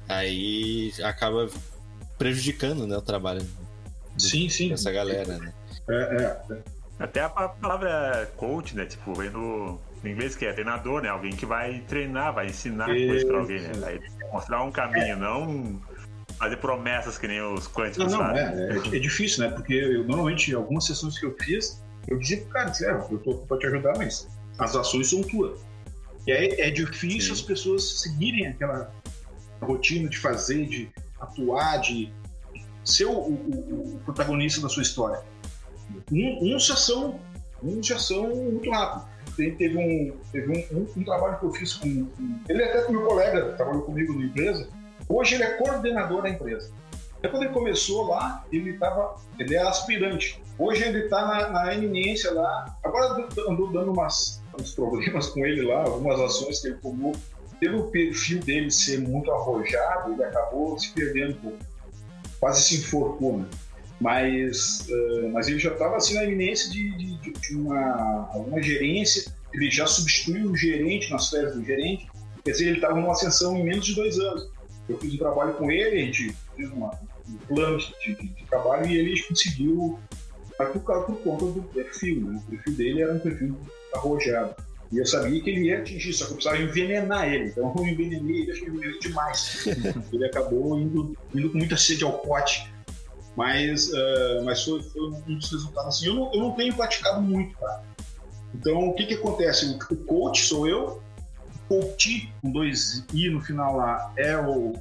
[0.09, 1.49] aí acaba
[2.19, 3.47] prejudicando né, o trabalho
[4.19, 4.69] Sim, sim.
[4.71, 5.53] dessa galera, né?
[5.89, 5.95] É,
[6.53, 6.63] é.
[6.99, 8.87] Até a pa- palavra coach, né?
[8.87, 9.79] Tipo, vem no,
[10.09, 11.09] inglês que é treinador, né?
[11.09, 13.71] Alguém que vai treinar, vai ensinar coisas pra alguém, né?
[13.73, 13.81] Isso.
[13.81, 14.01] Vai
[14.33, 15.81] mostrar um caminho, não
[16.39, 18.45] fazer promessas que nem os Não, quânticos não, fazem.
[18.45, 19.51] é, é, é difícil, né?
[19.55, 23.31] Porque eu, normalmente, algumas sessões que eu fiz, eu dizia pro cara, é, eu tô
[23.31, 25.61] aqui pra te ajudar, mas as ações são tuas.
[26.27, 27.41] E aí é difícil Sim.
[27.41, 28.91] as pessoas seguirem aquela
[29.63, 30.91] rotina de fazer, de
[31.21, 32.13] atuar, de
[32.85, 35.23] ser o, o- o protagonista da sua história.
[36.11, 37.21] Um- Uns já são,
[37.63, 39.07] uns já são muito rápido.
[39.37, 42.07] Tem- Teve, um, teve um, um- um trabalho que eu fiz com.
[42.07, 44.69] com- ele é até com meu colega, trabalhou comigo na empresa.
[45.09, 46.71] Hoje ele é coordenador da empresa.
[47.19, 49.17] Até quando ele começou lá, ele estava.
[49.39, 50.41] Ele era aspirante.
[50.59, 52.77] Hoje ele está na, na eminência lá.
[52.85, 57.15] Agora andou dando umas, uns problemas com ele lá, algumas ações que ele tomou.
[57.59, 61.59] Pelo perfil dele ser muito arrojado, ele acabou se perdendo um pouco.
[62.41, 63.47] Quase se enforcou, né?
[64.01, 69.33] Mas, eh, mas ele já estava assim na eminência de, de, de- uma, uma gerência.
[69.53, 72.07] Ele já substituiu o gerente nas férias do gerente.
[72.45, 74.51] Quer dizer, ele estava numa ascensão em menos de dois anos.
[74.89, 76.91] Eu fiz um trabalho com ele, a gente fez uma,
[77.29, 79.99] um plano de, de- de trabalho e ele conseguiu,
[80.59, 82.43] mas por, conta do perfil, né?
[82.47, 83.57] O perfil dele era um perfil
[83.95, 84.55] arrojado.
[84.93, 87.47] E eu sabia que ele ia atingir, só que eu precisava envenenar ele.
[87.47, 89.65] Então eu envenenei ele, acho que envenenei demais.
[90.13, 92.71] ele acabou indo, indo com muita sede ao pote.
[93.37, 95.97] Mas, ah, mas foi, foi um dos resultados.
[95.97, 97.83] Assim, eu, não, eu não tenho praticado muito, tá?
[98.55, 99.67] Então, o que, que acontece?
[99.67, 101.03] O, o coach sou eu,
[101.69, 104.75] coach, com dois i no final lá, é o,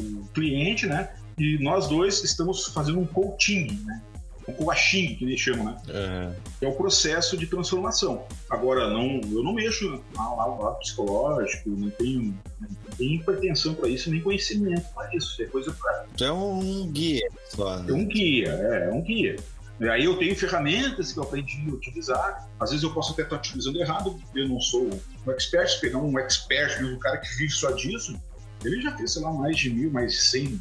[0.00, 1.10] o cliente, né?
[1.36, 4.02] E nós dois estamos fazendo um coaching, né?
[4.48, 5.76] Um coaching, que eles chamam, né?
[5.88, 8.24] É, que é o processo de transformação.
[8.48, 13.88] Agora, não, eu não mexo lá no lado psicológico, não tenho, não tenho pretensão para
[13.88, 15.40] isso, nem conhecimento para isso.
[15.42, 16.06] É coisa para.
[16.20, 17.92] é um guia só, É né?
[17.92, 19.36] um guia, é, é um guia.
[19.80, 22.48] E Aí eu tenho ferramentas que eu aprendi a utilizar.
[22.58, 24.90] Às vezes eu posso até estar utilizando errado, porque eu não sou
[25.26, 25.68] um expert.
[25.70, 28.20] Se pegar um expert, um cara que vive só disso,
[28.64, 30.60] ele já fez, sei lá, mais de mil, mais de cem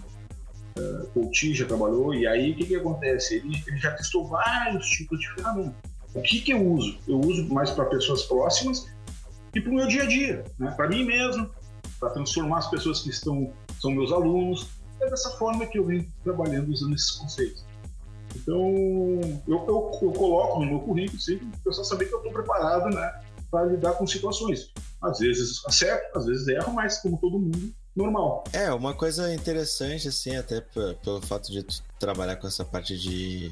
[1.13, 2.13] coaching, já trabalhou.
[2.13, 3.35] E aí o que, que acontece?
[3.35, 5.75] Ele, ele já testou vários tipos de ferramentas.
[6.13, 6.97] O que, que eu uso?
[7.07, 8.87] Eu uso mais para pessoas próximas
[9.53, 10.71] e para o meu dia a dia, né?
[10.71, 11.49] para mim mesmo,
[11.99, 14.67] para transformar as pessoas que estão são meus alunos.
[14.99, 17.63] É dessa forma que eu venho trabalhando usando esses conceitos.
[18.35, 18.59] Então,
[19.47, 22.93] eu, eu, eu coloco no meu currículo sempre o pessoal saber que eu estou preparado
[22.93, 24.71] né, para lidar com situações.
[25.01, 28.43] Às vezes acerto, às vezes erro, mas como todo mundo, normal.
[28.53, 33.51] É, uma coisa interessante, assim, até pelo fato de tu trabalhar com essa parte de,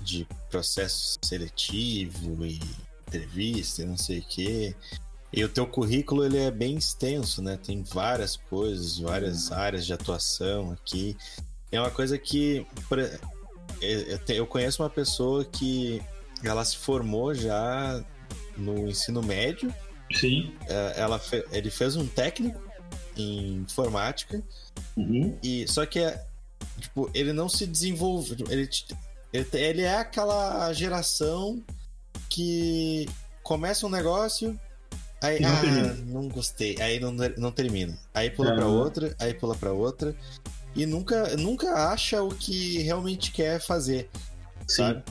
[0.00, 2.60] de processo seletivo e
[3.08, 4.76] entrevista e não sei o quê.
[5.32, 7.58] E o teu currículo, ele é bem extenso, né?
[7.60, 11.16] Tem várias coisas, várias áreas de atuação aqui.
[11.72, 12.64] É uma coisa que...
[14.28, 16.00] eu conheço uma pessoa que
[16.44, 18.04] ela se formou já
[18.56, 19.74] no ensino médio
[20.12, 20.54] Sim.
[20.66, 21.18] é, ela
[21.50, 22.60] ele fez um técnico
[23.16, 24.42] em informática
[24.96, 25.38] Uhum.
[25.42, 26.22] e só que é,
[26.80, 28.68] tipo ele não se desenvolve ele,
[29.32, 31.62] ele, é aquela geração
[32.28, 33.08] que
[33.42, 34.58] começa um negócio
[35.22, 38.72] aí não ah, não gostei aí não, não termina aí pula pra Aham.
[38.74, 40.14] outra aí pula pra outra
[40.74, 44.08] e nunca nunca acha o que realmente quer fazer
[44.66, 44.76] Sim.
[44.76, 45.02] sabe?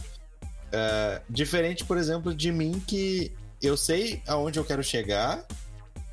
[0.74, 5.46] É, diferente, por exemplo, de mim que eu sei aonde eu quero chegar,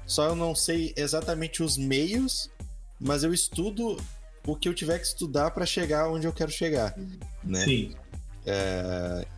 [0.08, 2.50] só eu não sei exatamente os meios,
[2.98, 3.96] mas eu estudo
[4.46, 6.94] o que eu tiver que estudar para chegar onde eu quero chegar,
[7.44, 7.64] né?
[7.64, 7.94] Sim.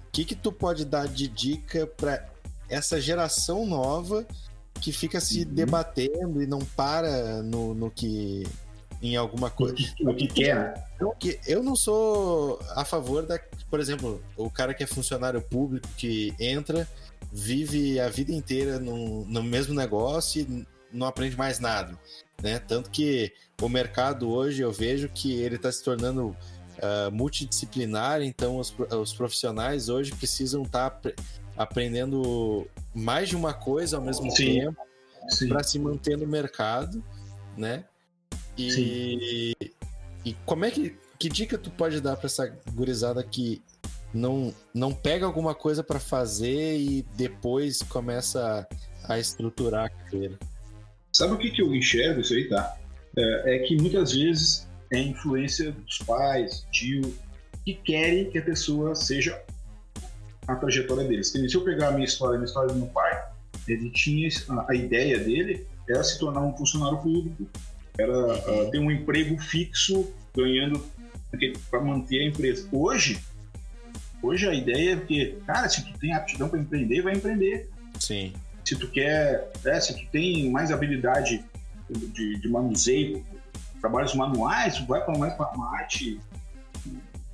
[0.06, 2.26] O que que tu pode dar de dica para
[2.68, 4.24] essa geração nova
[4.80, 5.52] que fica se Uhum.
[5.54, 8.46] debatendo e não para no, no que
[9.02, 9.74] em alguma coisa?
[10.00, 10.84] o que quer, né?
[11.46, 13.38] Eu não sou a favor da.
[13.68, 16.86] Por exemplo, o cara que é funcionário público que entra,
[17.32, 21.98] vive a vida inteira no, no mesmo negócio e não aprende mais nada.
[22.42, 22.58] Né?
[22.58, 28.58] Tanto que o mercado hoje eu vejo que ele está se tornando uh, multidisciplinar, então
[28.58, 31.12] os, os profissionais hoje precisam estar tá
[31.56, 34.60] aprendendo mais de uma coisa ao mesmo Sim.
[34.60, 34.76] tempo
[35.48, 37.04] para se manter no mercado,
[37.56, 37.84] né?
[38.56, 39.54] E,
[40.24, 43.62] e como é que que dica tu pode dar para essa gurizada que
[44.12, 48.66] não não pega alguma coisa para fazer e depois começa
[49.06, 50.38] a, a estruturar a carreira?
[51.12, 52.76] Sabe o que, que eu enxergo isso aí, tá?
[53.16, 57.14] É, é que muitas vezes é influência dos pais, tio,
[57.64, 59.40] que querem que a pessoa seja
[60.46, 61.28] a trajetória deles.
[61.28, 63.22] Se eu pegar a minha história, a minha história do meu pai,
[63.68, 67.48] ele tinha a, a ideia dele era se tornar um funcionário público,
[67.98, 70.84] era uh, ter um emprego fixo, ganhando
[71.70, 72.68] para manter a empresa.
[72.72, 73.20] Hoje,
[74.22, 77.68] hoje a ideia é que, cara, se tu tem aptidão para empreender, vai empreender.
[77.98, 78.32] Sim.
[78.64, 81.44] Se tu quer, é, se tu tem mais habilidade
[81.88, 83.24] de, de manuseio,
[83.80, 86.20] trabalhos manuais, tu vai para mais para uma arte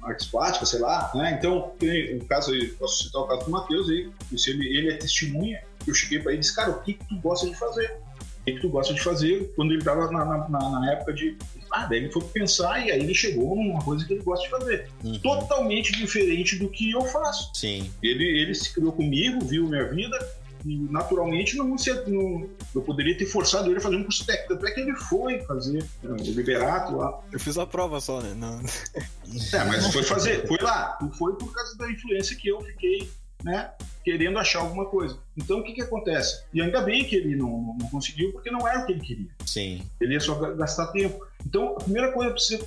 [0.07, 1.37] artes plásticas, sei lá, né?
[1.39, 4.11] Então, tem o caso aí, posso citar o caso do Matheus aí,
[4.47, 7.17] ele, ele é testemunha, eu cheguei para ele e disse, cara, o que, que tu
[7.17, 7.99] gosta de fazer?
[8.41, 11.37] O que, que tu gosta de fazer quando ele estava na, na, na, época de.
[11.71, 14.51] Ah, daí ele foi pensar e aí ele chegou numa coisa que ele gosta de
[14.51, 14.89] fazer.
[15.05, 15.19] Uhum.
[15.21, 17.51] Totalmente diferente do que eu faço.
[17.55, 17.91] Sim.
[18.03, 20.19] Ele, ele se criou comigo, viu minha vida,
[20.67, 21.77] e naturalmente não,
[22.09, 24.55] não, eu poderia ter forçado ele a fazer um curso técnico.
[24.55, 27.21] Até que ele foi fazer né, o liberato lá.
[27.31, 28.35] Eu fiz a prova só, né?
[28.37, 28.61] Não.
[28.61, 30.99] É, mas foi fazer, foi lá.
[31.17, 33.09] Foi por causa da influência que eu fiquei,
[33.45, 33.71] né?
[34.05, 35.17] Querendo achar alguma coisa.
[35.37, 36.45] Então o que que acontece?
[36.53, 39.31] E ainda bem que ele não, não conseguiu, porque não era o que ele queria.
[39.45, 39.83] Sim.
[40.01, 41.25] Ele ia só gastar tempo.
[41.47, 42.67] Então a primeira coisa precisa,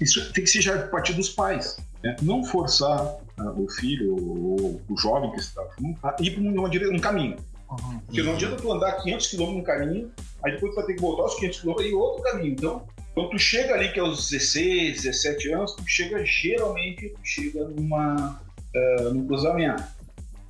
[0.00, 1.76] isso tem que ser já a partir dos pais.
[2.02, 2.16] Né?
[2.22, 3.04] Não forçar
[3.38, 7.36] uh, o filho ou o jovem que está junto a ir para um, um caminho.
[7.70, 7.98] Uhum.
[8.06, 10.10] Porque não adianta tu andar 500 km num caminho,
[10.42, 12.52] aí depois tu vai ter que voltar os 500 km e outro caminho.
[12.52, 17.20] Então, quando tu chega ali, que é os 16, 17 anos, tu chega geralmente, tu
[17.22, 18.40] chega numa,
[18.74, 19.82] uh, num cruzamento.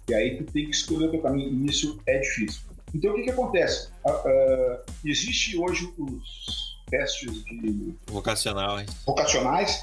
[0.08, 2.62] E aí tu tem que escolher o teu caminho, e isso é difícil.
[2.94, 3.88] Então, o que que acontece?
[4.04, 7.94] Uh, uh, existe hoje os testes de...
[8.06, 8.90] Vocacionais.
[9.06, 9.82] Vocacionais,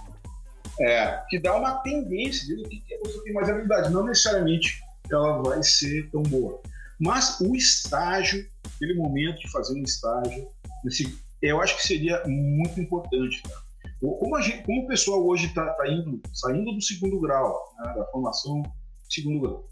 [0.79, 3.91] é, que dá uma tendência de que a pessoa tem mais habilidade.
[3.91, 6.61] Não necessariamente ela vai ser tão boa.
[6.99, 10.47] Mas o estágio, aquele momento de fazer um estágio,
[10.85, 13.41] esse, eu acho que seria muito importante.
[13.43, 13.61] Tá?
[13.99, 18.05] Como, gente, como, o pessoal hoje está tá indo, saindo do segundo grau, né, da
[18.05, 18.63] formação
[19.09, 19.69] segundo grau,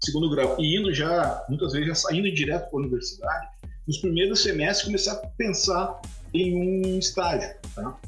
[0.00, 3.48] segundo grau, e indo já, muitas vezes, já saindo direto para a universidade,
[3.86, 6.00] nos primeiros semestres começar a pensar
[6.32, 7.54] em um estágio.
[7.74, 7.98] Tá?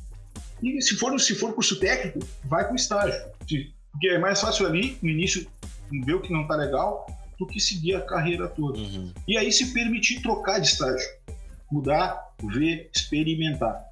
[0.62, 3.20] E se for, se for curso técnico, vai com estágio.
[3.38, 5.46] Porque é mais fácil ali, no início,
[6.04, 7.06] ver o que não está legal,
[7.38, 8.78] do que seguir a carreira toda.
[8.78, 9.12] Uhum.
[9.26, 11.08] E aí se permitir trocar de estágio.
[11.70, 13.90] Mudar, ver, experimentar.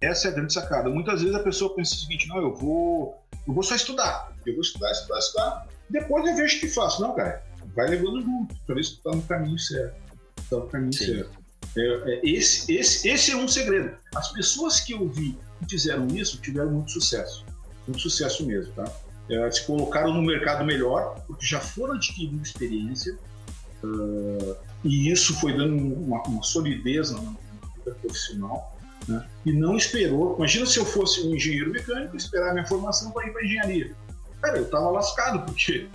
[0.00, 0.90] Essa é a grande sacada.
[0.90, 4.32] Muitas vezes a pessoa pensa o seguinte, não, eu vou, eu vou só estudar.
[4.44, 5.68] Eu vou estudar, estudar, estudar.
[5.88, 7.00] Depois eu vejo o que faço.
[7.00, 7.42] Não, cara,
[7.74, 9.96] vai levando junto, para ver se tu tá no caminho certo.
[10.50, 11.06] Tá no caminho Sim.
[11.06, 11.43] certo.
[11.76, 13.96] É, é, esse, esse, esse é um segredo.
[14.14, 17.44] As pessoas que eu vi que fizeram isso tiveram muito sucesso.
[17.86, 18.84] Muito sucesso mesmo, tá?
[19.28, 23.16] É, se colocaram no mercado melhor, porque já foram adquirindo experiência,
[23.82, 29.26] uh, e isso foi dando uma, uma solidez na, vida profissional, né?
[29.44, 30.36] e não esperou.
[30.36, 33.94] Imagina se eu fosse um engenheiro mecânico esperar minha formação para ir para engenharia.
[34.42, 35.88] Cara, eu estava lascado, porque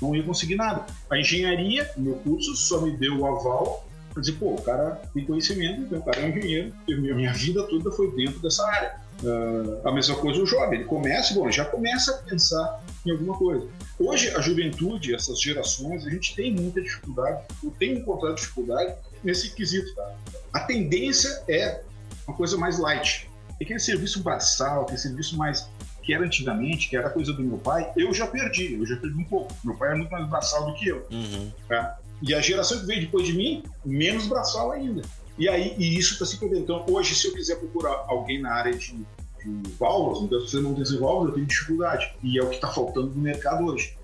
[0.00, 0.86] não ia conseguir nada.
[1.10, 5.24] A engenharia, meu curso, só me deu o aval para dizer, pô, o cara tem
[5.24, 9.00] conhecimento, então o cara é um engenheiro, minha vida toda foi dentro dessa área.
[9.22, 13.36] Uh, a mesma coisa o jovem, ele começa, bom, já começa a pensar em alguma
[13.36, 13.68] coisa.
[13.98, 19.54] Hoje, a juventude, essas gerações, a gente tem muita dificuldade, eu tenho encontrado dificuldade nesse
[19.54, 20.14] quesito, tá?
[20.52, 21.82] A tendência é
[22.26, 23.28] uma coisa mais light.
[23.60, 25.68] Aquele serviço braçal, aquele serviço mais
[26.02, 29.18] que era antigamente, que era coisa do meu pai, eu já perdi, eu já perdi
[29.18, 29.54] um pouco.
[29.62, 31.06] Meu pai é muito mais braçal do que eu.
[31.10, 31.52] Uhum.
[31.68, 31.98] Tá?
[32.22, 35.02] E a geração que veio depois de mim, menos braçal ainda.
[35.38, 36.62] E aí, e isso está se perdendo.
[36.62, 40.60] Então, hoje, se eu quiser procurar alguém na área de, de válvulas, então, se você
[40.60, 42.12] não tem válvulas, eu tenho dificuldade.
[42.22, 43.96] E é o que está faltando no mercado hoje.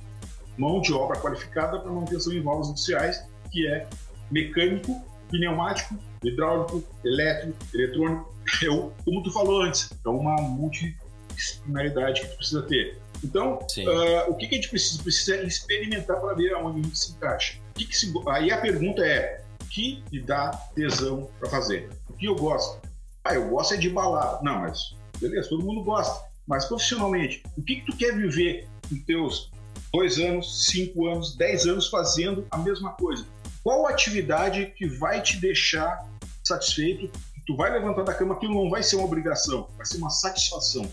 [0.57, 3.87] Mão de obra qualificada para manutenção em válvulas industriais, que é
[4.31, 8.35] mecânico, pneumático, hidráulico, elétrico, eletrônico.
[8.63, 12.99] É o, como tu falou antes, é uma multidisciplinaridade que tu precisa ter.
[13.23, 15.03] Então, uh, o que, que, a gente precisa?
[15.03, 17.59] Precisa experimentar para ver aonde a gente se encaixa.
[17.77, 18.13] Que que se...
[18.29, 21.91] Aí a pergunta é: que me dá tesão para fazer.
[22.09, 22.81] O que eu gosto?
[23.25, 24.43] Ah, eu gosto é de balada.
[24.43, 26.25] Não, mas beleza, todo mundo gosta.
[26.47, 29.51] Mas profissionalmente, o que, que tu quer viver em teus
[29.93, 33.27] dois anos, cinco anos, dez anos fazendo a mesma coisa?
[33.63, 36.09] Qual atividade que vai te deixar
[36.45, 37.11] satisfeito?
[37.47, 40.91] Tu vai levantar da cama, aquilo não vai ser uma obrigação, vai ser uma satisfação.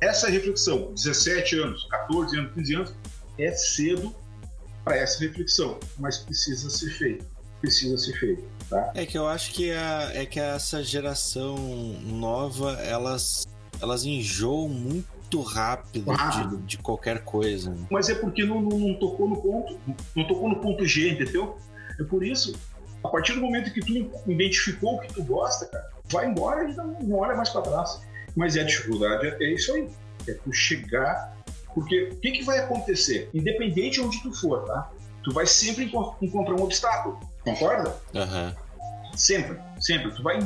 [0.00, 2.94] essa reflexão, 17 anos, 14 anos, 15 anos,
[3.38, 4.14] é cedo
[4.88, 7.26] para essa reflexão, mas precisa ser feito.
[7.60, 8.42] Precisa ser feito.
[8.70, 8.90] Tá?
[8.94, 11.56] É que eu acho que, a, é que essa geração
[12.04, 13.46] nova, elas,
[13.82, 16.56] elas enjoam muito rápido, Rápido.
[16.58, 17.70] De, de qualquer coisa.
[17.70, 17.86] né?
[17.90, 19.78] Mas é porque não, não, não tocou no ponto,
[20.16, 21.58] não tocou no ponto G, entendeu?
[22.00, 22.58] É por isso,
[23.04, 26.74] a partir do momento que tu identificou o que tu gosta, cara, vai embora e
[26.74, 28.00] não, não olha mais para trás.
[28.34, 29.88] Mas é a dificuldade, é isso aí.
[30.26, 31.36] É tu chegar.
[31.78, 33.30] Porque o que, que vai acontecer?
[33.32, 34.90] Independente de onde tu for, tá?
[35.22, 37.20] Tu vai sempre enco- encontrar um obstáculo.
[37.44, 37.94] Concorda?
[38.14, 38.54] Aham.
[39.14, 40.10] Sempre, sempre.
[40.12, 40.38] Tu vai.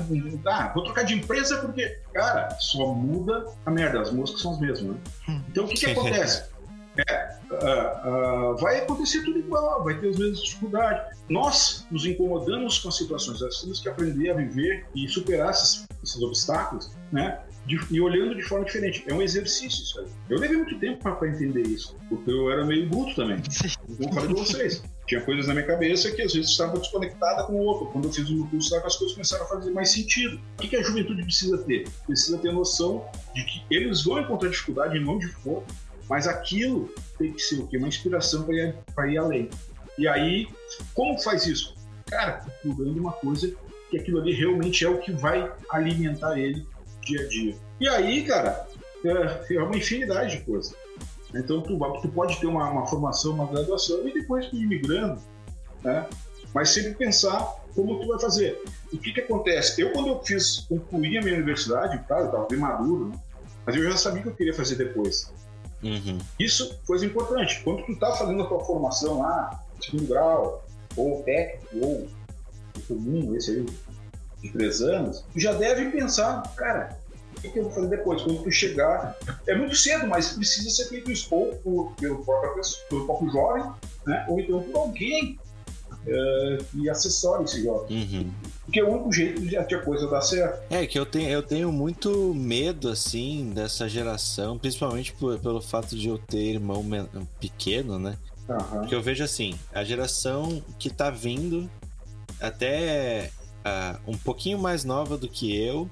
[0.47, 4.01] Ah, vou trocar de empresa porque, cara, só muda a merda.
[4.01, 5.43] As moscas são as mesmas, né?
[5.49, 6.51] Então o que, que acontece?
[6.95, 11.19] É, ah, ah, vai acontecer tudo igual, vai ter as mesmas dificuldades.
[11.27, 15.87] Nós nos incomodamos com as situações, nós temos que aprender a viver e superar esses,
[16.05, 17.41] esses obstáculos, né?
[17.67, 19.05] De- e olhando de forma diferente.
[19.07, 20.07] É um exercício isso aí.
[20.29, 23.39] Eu levei muito tempo para entender isso, porque eu era meio bruto também.
[23.99, 24.83] Como falei com vocês.
[25.07, 27.87] Tinha coisas na minha cabeça que às vezes estava desconectada com o outro.
[27.87, 30.41] Quando eu fiz o meu curso, as coisas começaram a fazer mais sentido.
[30.59, 31.89] O que, a juventude precisa ter?
[32.07, 35.65] Precisa ter noção de que eles vão encontrar dificuldade não de fogo,
[36.09, 37.77] mas aquilo tem que ser o quê?
[37.77, 39.51] Uma inspiração para ir, pra ir além.
[39.99, 40.49] E aí,
[40.95, 41.75] como faz isso?
[42.09, 43.55] Cara, procurando uma coisa
[43.91, 46.67] que aquilo ali realmente é o que vai alimentar ele
[47.03, 47.55] dia a dia.
[47.81, 48.67] E aí, cara,
[49.05, 50.75] é, é uma infinidade de coisas.
[51.35, 55.21] Então tu, tu pode ter uma, uma formação, uma graduação e depois tu ir migrando,
[55.83, 56.07] né?
[56.55, 57.41] Mas sempre pensar
[57.75, 58.63] como tu vai fazer.
[58.93, 59.81] O que que acontece?
[59.81, 63.19] Eu quando eu fiz, concluí a minha universidade, tá, eu estava bem maduro, né?
[63.65, 65.33] mas eu já sabia o que eu queria fazer depois.
[65.83, 66.19] Uhum.
[66.39, 67.63] Isso foi importante.
[67.65, 70.65] Quando tu tá fazendo a tua formação lá, segundo grau,
[70.97, 72.09] ou técnico, ou
[72.77, 73.67] o comum, esse aí,
[74.43, 76.99] de três anos, tu já deve pensar, cara,
[77.37, 78.23] o que, eu vou fazer depois?
[78.23, 79.17] Quando tu chegar.
[79.47, 83.65] É muito cedo, mas precisa ser feito isso ou por, pelo, próprio, pelo próprio jovem,
[84.07, 84.27] né?
[84.29, 85.39] ou então por alguém
[86.07, 87.97] eh, que assessore esse jovem.
[87.97, 88.31] Uhum.
[88.65, 90.63] Porque é o único jeito de a coisa dar certo.
[90.71, 95.97] É que eu tenho, eu tenho muito medo, assim, dessa geração, principalmente por- pelo fato
[95.97, 96.85] de eu ter irmão
[97.41, 98.17] pequeno, né?
[98.49, 98.81] Aham.
[98.81, 101.69] Porque eu vejo assim, a geração que tá vindo,
[102.41, 103.31] até
[103.65, 105.89] ah, um pouquinho mais nova do que eu,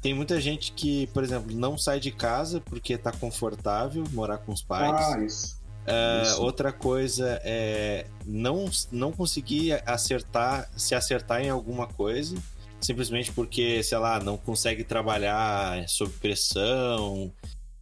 [0.00, 4.52] tem muita gente que, por exemplo, não sai de casa porque tá confortável morar com
[4.52, 5.14] os pais.
[5.14, 5.58] Ah, isso.
[5.86, 6.42] Ah, isso.
[6.42, 12.36] outra coisa é não, não conseguir acertar, se acertar em alguma coisa,
[12.80, 17.32] simplesmente porque, sei lá, não consegue trabalhar sob pressão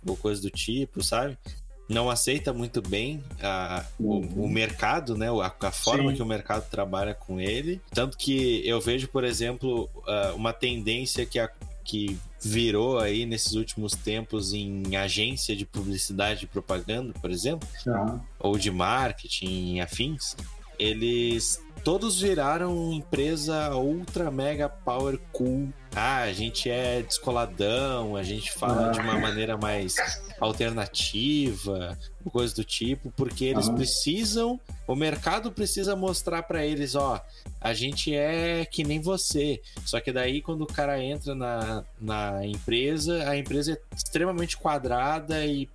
[0.06, 1.36] ou coisa do tipo, sabe?
[1.88, 4.44] Não aceita muito bem a, o, Uhum.
[4.44, 5.28] o mercado, né?
[5.30, 6.16] A, a forma Sim.
[6.16, 7.80] que o mercado trabalha com ele.
[7.92, 9.88] Tanto que eu vejo, por exemplo,
[10.34, 11.50] uma tendência que, a-
[11.84, 18.20] que virou aí nesses últimos tempos em agência de publicidade e propaganda, por exemplo Aham.
[18.40, 20.36] ou de marketing e afins,
[20.78, 25.68] eles todos viraram empresa ultra mega power cool.
[25.98, 28.90] Ah, a gente é descoladão, a gente fala Ah.
[28.92, 29.94] de uma maneira mais
[30.38, 31.96] alternativa,
[32.30, 33.76] coisa do tipo, porque eles Aham.
[33.76, 37.18] precisam, o mercado precisa mostrar pra eles, ó,
[37.60, 39.60] a gente é que nem você.
[39.86, 45.46] Só que daí quando o cara entra na, na empresa, a empresa é extremamente quadrada
[45.46, 45.66] e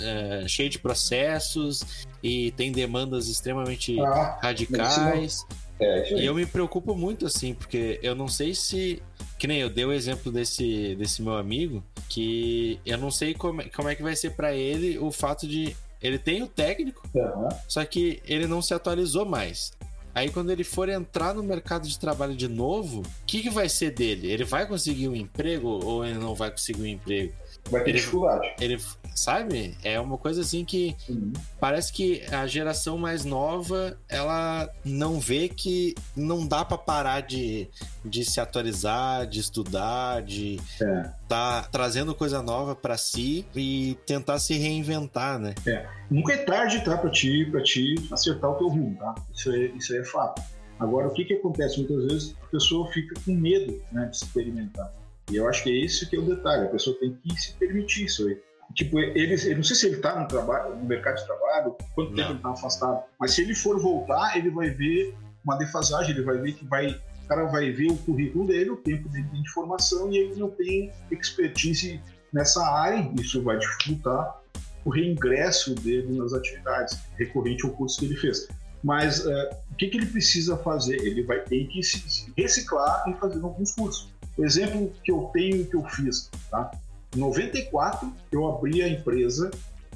[0.00, 5.46] eh, cheia de processos e tem demandas extremamente Ah, radicais.
[5.78, 6.14] é.
[6.20, 9.00] E eu me preocupo muito assim, porque eu não sei se.
[9.40, 13.62] Que nem eu dei o exemplo desse, desse meu amigo, que eu não sei como,
[13.62, 15.74] é- como é que vai ser pra ele o fato de.
[16.02, 17.48] Ele tem o técnico, Aham.
[17.66, 19.72] só que ele não se atualizou mais.
[20.14, 23.68] Aí quando ele for entrar no mercado de trabalho de novo, o que, que vai
[23.68, 24.30] ser dele?
[24.30, 27.32] Ele vai conseguir um emprego ou ele não vai conseguir um emprego?
[27.70, 28.52] Vai ter Ele- dificuldade.
[28.60, 28.78] Ele,
[29.14, 29.76] sabe?
[29.82, 31.32] É uma coisa assim que Uhum.
[31.58, 37.68] parece que a geração mais nova ela não vê que não dá pra parar de,
[38.04, 41.10] de se atualizar, de estudar, de É.
[41.28, 45.54] tá trazendo coisa nova pra si e tentar se reinventar, né?
[46.10, 49.14] Nunca é tarde, tá, pra ti, pra ti acertar o teu rumo, tá?
[49.34, 50.42] Isso aí, isso aí é fato.
[50.78, 51.78] Agora, o que que acontece?
[51.78, 54.90] Muitas vezes a pessoa fica com medo, né, de experimentar.
[55.30, 56.64] E eu acho que é esse que é o detalhe.
[56.64, 58.38] A pessoa tem que se permitir isso aí.
[58.74, 62.14] Tipo, eles, eu não sei se ele tá no trabalho, no mercado de trabalho, quanto
[62.14, 62.30] tempo Não.
[62.30, 63.02] ele tá afastado.
[63.18, 65.14] Mas se ele for voltar, ele vai ver
[65.44, 66.90] uma defasagem, ele vai ver que vai,
[67.24, 70.50] o cara vai ver o currículo dele, o tempo dele de formação, e ele não
[70.50, 72.00] tem expertise
[72.32, 74.40] nessa área, isso vai dificultar
[74.84, 78.48] o reingresso dele nas atividades, recorrente ao curso que ele fez.
[78.82, 80.96] Mas eh, o que, que ele precisa fazer?
[81.04, 84.08] Ele vai ter que se se reciclar e fazer alguns cursos.
[84.38, 86.70] O exemplo que eu tenho que eu fiz, tá?
[87.14, 89.50] Em 94, eu abri a empresa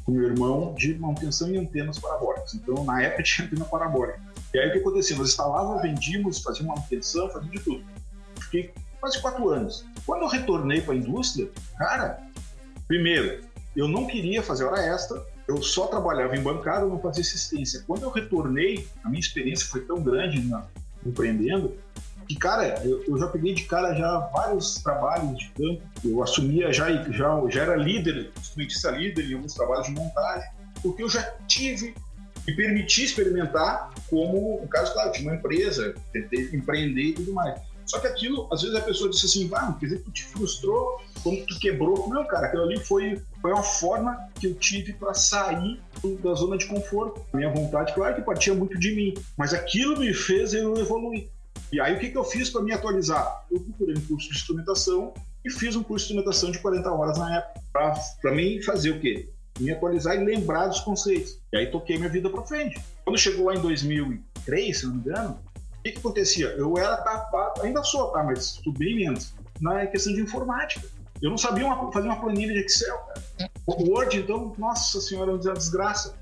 [0.05, 2.55] com meu irmão de manutenção em antenas parabólicas.
[2.55, 4.21] Então, na época tinha antena parabólica.
[4.53, 5.17] E aí o que acontecia?
[5.17, 7.85] Nós instalávamos, vendíamos, fazíamos manutenção, fazíamos de tudo.
[8.41, 9.85] Fiquei quase quatro anos.
[10.05, 11.49] Quando eu retornei para a indústria,
[11.79, 12.21] cara,
[12.87, 13.43] primeiro,
[13.75, 17.83] eu não queria fazer hora extra, eu só trabalhava em bancada, não fazia assistência.
[17.87, 20.67] Quando eu retornei, a minha experiência foi tão grande na,
[21.05, 21.77] empreendendo
[22.27, 25.83] que, cara, eu, eu, já peguei de cara já vários trabalhos de campo.
[26.05, 30.49] Eu assumia já, já, já era líder, instrumentista líder em alguns trabalhos de montagem,
[30.83, 31.95] porque eu já tive
[32.47, 37.59] me permiti experimentar como, no caso, claro, tinha uma empresa, tentei empreender e tudo mais.
[37.87, 40.25] Só que aquilo, às vezes a pessoa disse assim, ah, quer dizer que tu te
[40.25, 42.09] frustrou quando tu quebrou.
[42.09, 45.81] Não, cara, aquilo ali foi, foi uma forma que eu tive para sair
[46.23, 47.25] da zona de conforto.
[47.35, 51.29] Minha vontade, claro que partia muito de mim, mas aquilo me fez eu evoluir.
[51.73, 53.45] E aí o que, que eu fiz para me atualizar?
[53.51, 55.13] Eu procurei um curso de instrumentação
[55.45, 57.61] e fiz um curso de instrumentação de 40 horas na época,
[58.21, 59.29] para mim fazer o quê?
[59.59, 61.39] Me atualizar e lembrar dos conceitos.
[61.53, 62.81] E aí toquei minha vida para frente.
[63.05, 65.39] Quando chegou lá em 2003, se não me engano,
[65.85, 66.47] que, que acontecia?
[66.57, 68.23] Eu era tapado, ainda sou, tá?
[68.23, 70.89] Mas bem menos, na questão de informática.
[71.21, 73.51] Eu não sabia uma, fazer uma planilha de Excel, cara.
[73.67, 76.15] O Word, então, nossa senhora, é uma desgraça.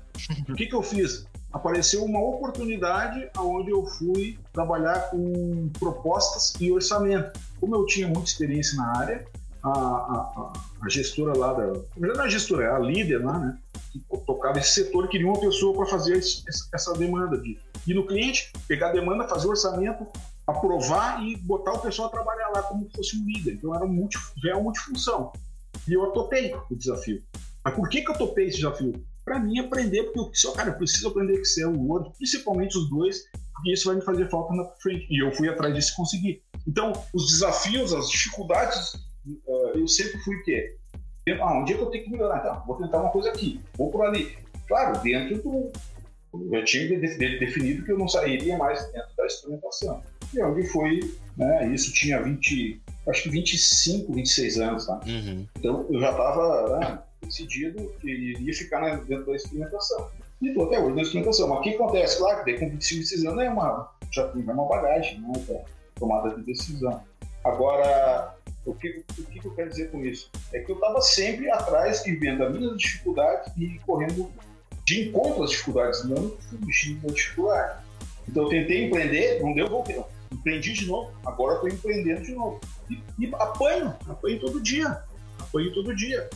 [0.47, 1.25] O que, que eu fiz?
[1.53, 7.39] Apareceu uma oportunidade onde eu fui trabalhar com propostas e orçamento.
[7.59, 9.25] Como eu tinha muita experiência na área,
[9.63, 11.67] a, a, a gestora lá da.
[11.95, 13.57] Não é a gestora, é a líder lá, né?
[13.91, 16.43] Que tocava esse setor, queria uma pessoa para fazer esse,
[16.73, 20.05] essa demanda de ir no cliente, pegar a demanda, fazer o orçamento,
[20.45, 23.53] aprovar e botar o pessoal a trabalhar lá como se fosse um líder.
[23.53, 25.31] Então era um multi, já é multifunção.
[25.87, 27.21] E eu topei o desafio.
[27.63, 28.93] Mas por que, que eu topei esse desafio?
[29.23, 33.23] Para mim, aprender, porque eu, cara, eu preciso aprender Excel e Word, principalmente os dois,
[33.53, 35.07] porque isso vai me fazer falta na frente.
[35.09, 36.43] E eu fui atrás disso e consegui.
[36.67, 38.93] Então, os desafios, as dificuldades,
[39.47, 40.77] uh, eu sempre fui o quê?
[41.39, 43.89] Ah, um dia que eu tenho que melhorar, então, vou tentar uma coisa aqui, vou
[43.89, 44.37] por ali.
[44.67, 45.71] Claro, dentro do,
[46.51, 50.03] eu tinha definido que eu não sairia mais dentro da instrumentação.
[50.33, 50.99] E onde foi,
[51.37, 54.99] né, isso tinha 20, acho que 25, 26 anos, tá?
[55.05, 55.47] Uhum.
[55.57, 60.09] Então eu já estava né, decidido que iria ficar dentro da instrumentação.
[60.41, 61.47] E estou até hoje na instrumentação.
[61.47, 62.17] Mas o que acontece?
[62.17, 65.61] Claro que daí com 25, 26 anos é uma, já tem uma bagagem né, para
[65.95, 67.01] tomada de decisão.
[67.43, 70.29] Agora, o que, o que eu quero dizer com isso?
[70.53, 74.31] É que eu estava sempre atrás e vendo as minhas dificuldades e correndo
[74.85, 77.83] de encontro às dificuldades, não fugindo da dificuldade.
[78.27, 80.01] Então eu tentei empreender, não deu, voltei.
[80.31, 82.59] Empreendi de novo, agora estou empreendendo de novo.
[82.89, 85.03] E, e, apanho, apanho todo dia.
[85.39, 86.29] Apanho todo dia.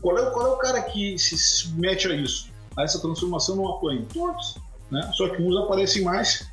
[0.00, 2.50] Qual é, qual é o cara que se submete a isso?
[2.76, 4.04] A essa transformação não apanha?
[4.12, 4.56] Todos.
[4.90, 5.10] Né?
[5.14, 6.48] Só que uns aparecem mais,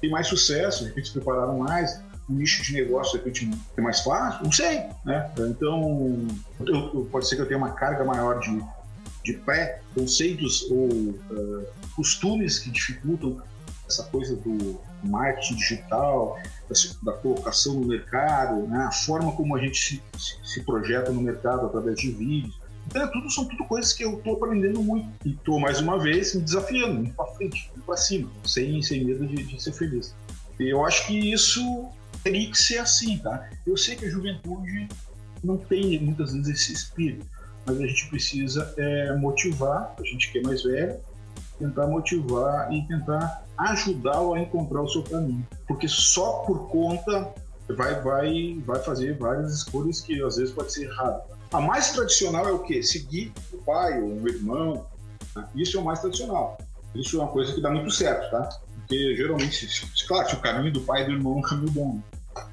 [0.00, 3.80] têm mais sucesso, de repente se prepararam mais, o nicho de negócio de repente é
[3.80, 4.84] mais fácil, não sei.
[5.04, 5.30] Né?
[5.38, 6.26] Então,
[6.66, 8.60] eu, pode ser que eu tenha uma carga maior de
[9.26, 11.66] de pré-conceitos ou uh,
[11.96, 13.42] costumes que dificultam
[13.88, 16.38] essa coisa do marketing digital,
[17.02, 18.84] da, colocação no mercado, né?
[18.84, 20.02] a forma como a gente se,
[20.44, 22.58] se, projeta no mercado através de vídeos.
[22.86, 25.98] Então, é tudo, são tudo coisas que eu estou aprendendo muito e estou, mais uma
[25.98, 29.72] vez, me desafiando, indo para frente, indo para cima, sem, sem medo de, de ser
[29.72, 30.14] feliz.
[30.58, 31.88] E eu acho que isso
[32.22, 33.48] teria que ser assim, tá?
[33.66, 34.88] Eu sei que a juventude
[35.42, 37.26] não tem muitas vezes esse espírito,
[37.66, 40.98] mas a gente precisa é, motivar, a gente que é mais velho,
[41.58, 45.46] tentar motivar e tentar ajudá-lo a encontrar o seu caminho.
[45.66, 47.32] Porque só por conta
[47.68, 51.22] vai, vai, vai fazer várias escolhas que às vezes pode ser errado.
[51.52, 52.82] A mais tradicional é o quê?
[52.82, 54.86] Seguir o pai ou o irmão.
[55.34, 55.48] Né?
[55.54, 56.58] Isso é o mais tradicional.
[56.94, 58.48] Isso é uma coisa que dá muito certo, tá?
[58.74, 59.68] Porque geralmente,
[60.06, 62.00] claro, se o caminho do pai e do irmão é um caminho bom.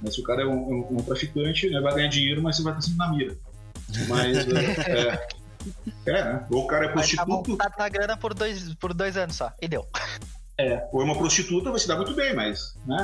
[0.02, 2.64] Mas se o cara é um, um, um traficante, né, vai ganhar dinheiro, mas você
[2.64, 3.38] vai estar sempre na mira.
[4.08, 4.38] Mas
[4.88, 5.28] é,
[6.06, 6.48] é, é né?
[6.50, 7.58] Ou o cara é tá prostituto.
[7.58, 9.52] Tá, tá grana por dois, por dois anos só.
[9.62, 9.88] E deu.
[10.58, 13.04] É, ou é uma prostituta, vai se dar muito bem, mas, né?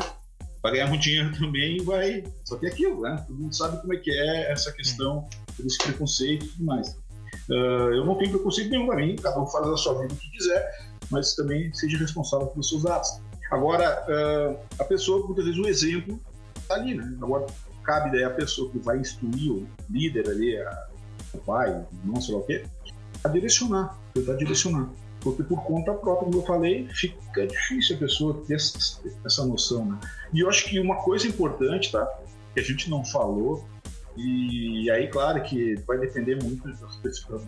[0.62, 2.24] Vai ganhar muito dinheiro também vai.
[2.44, 3.24] Só que é aquilo, né?
[3.28, 5.28] Todo mundo sabe como é que é essa questão
[5.64, 6.90] desse preconceito e tudo mais.
[7.50, 10.18] Uh, eu não tenho preconceito nenhum pra mim, cada um faz a sua vida o
[10.18, 13.22] que quiser, mas também seja responsável pelos seus atos.
[13.52, 16.20] Agora, uh, a pessoa, muitas vezes, o exemplo
[16.68, 17.18] tá ali, né?
[17.22, 17.48] Agora,
[17.84, 20.88] cabe daí a pessoa que vai instruir o líder ali, a,
[21.34, 22.64] o pai, não sei lá o quê,
[23.24, 24.90] a direcionar, tentar direcionar.
[25.22, 29.86] Porque por conta própria, como eu falei, fica difícil a pessoa ter essa, essa noção,
[29.86, 30.00] né?
[30.34, 32.08] E eu acho que uma coisa importante, tá?
[32.54, 33.66] Que a gente não falou,
[34.18, 37.44] e aí, claro, que vai depender muito das pessoas,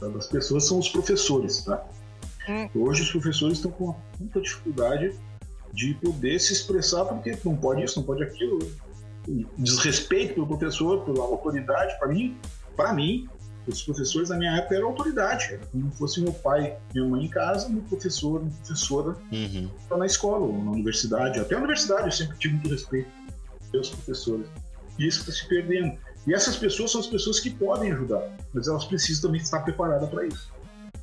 [0.00, 1.84] das pessoas são os professores, tá?
[2.48, 2.68] Hum.
[2.74, 5.12] Hoje os professores estão com muita dificuldade
[5.72, 8.58] de poder se expressar porque não pode isso, não pode aquilo
[9.58, 12.36] desrespeito pelo professor, pela autoridade, para mim,
[12.76, 13.28] para mim,
[13.66, 15.52] Os professores da minha época eram autoridade.
[15.52, 19.68] Era como se fosse meu pai, minha mãe em casa, meu professor, minha professora Uhum.
[19.90, 21.38] tá na escola, ou na universidade.
[21.38, 23.10] Até a universidade eu sempre tive muito respeito
[23.70, 24.46] pelos professores.
[24.98, 25.96] E isso está se perdendo.
[26.26, 30.08] E essas pessoas são as pessoas que podem ajudar, mas elas precisam também estar preparadas
[30.10, 30.52] para isso.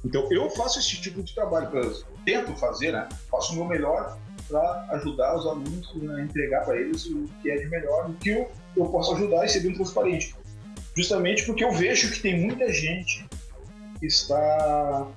[0.04, 1.82] Então eu faço esse tipo de trabalho, pra,
[2.26, 3.10] tento fazer, né?
[3.32, 4.18] Faço o meu melhor
[4.48, 8.14] para ajudar os alunos né, a entregar para eles o que é de melhor, o
[8.14, 10.36] que eu, eu posso ajudar e ser bem transparente.
[10.96, 13.26] Justamente porque eu vejo que tem muita gente
[14.00, 15.08] que está,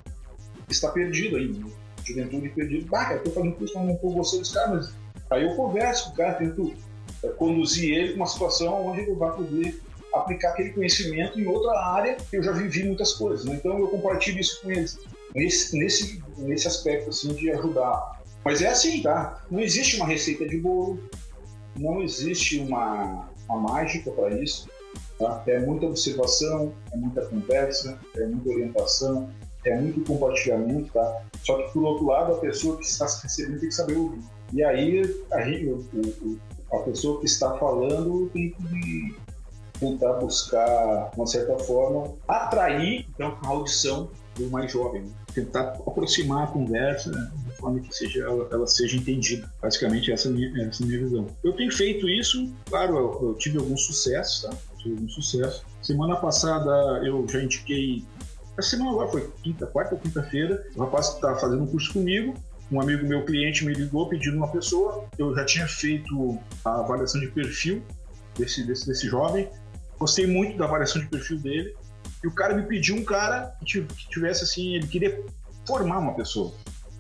[0.68, 1.58] está perdida ainda.
[1.58, 1.72] né?
[2.04, 2.86] Juventude perdida.
[2.88, 4.94] Bah, eu tô fazendo curso não com vocês, cara, mas
[5.30, 6.74] aí eu converso com o cara, tento
[7.36, 9.80] conduzir ele para uma situação onde ele vai poder
[10.14, 13.44] aplicar aquele conhecimento em outra área que eu já vivi muitas coisas.
[13.44, 13.56] Né?
[13.56, 14.98] Então eu compartilho isso com eles
[15.34, 18.18] nesse, nesse, nesse aspecto assim de ajudar.
[18.44, 19.44] Mas é assim, tá?
[19.50, 20.98] Não existe uma receita de bolo,
[21.76, 24.68] não existe uma, uma mágica para isso.
[25.18, 25.42] Tá?
[25.48, 29.28] É muita observação, é muita conversa, é muita orientação,
[29.64, 31.22] é muito compartilhamento, tá?
[31.42, 34.20] Só que por outro lado, a pessoa que está recebendo tem que saber ouvir.
[34.52, 35.02] E aí
[35.32, 35.84] a, gente- o-
[36.22, 36.38] o-
[36.72, 39.16] a pessoa que está falando tem que
[39.78, 45.02] tentar buscar, de uma certa forma, atrair então, a audição do mais jovem.
[45.02, 45.10] né?
[45.34, 49.50] Tentar aproximar a conversa né, de forma que seja, ela, ela seja entendida.
[49.60, 51.26] Basicamente, essa é a minha, essa é a minha visão.
[51.44, 54.50] Eu tenho feito isso, claro, eu, eu tive alguns sucessos, tá?
[54.78, 55.64] Tive algum sucesso.
[55.82, 56.70] Semana passada
[57.04, 58.04] eu já indiquei.
[58.56, 60.64] Essa semana agora foi quinta, quarta ou quinta-feira.
[60.74, 62.34] O rapaz que está fazendo um curso comigo,
[62.70, 65.06] um amigo meu cliente me ligou pedindo uma pessoa.
[65.18, 67.82] Eu já tinha feito a avaliação de perfil
[68.36, 69.48] desse, desse, desse jovem.
[69.98, 71.74] Gostei muito da avaliação de perfil dele.
[72.22, 75.24] E o cara me pediu um cara que tiv- que tivesse assim, ele queria
[75.66, 76.52] formar uma pessoa.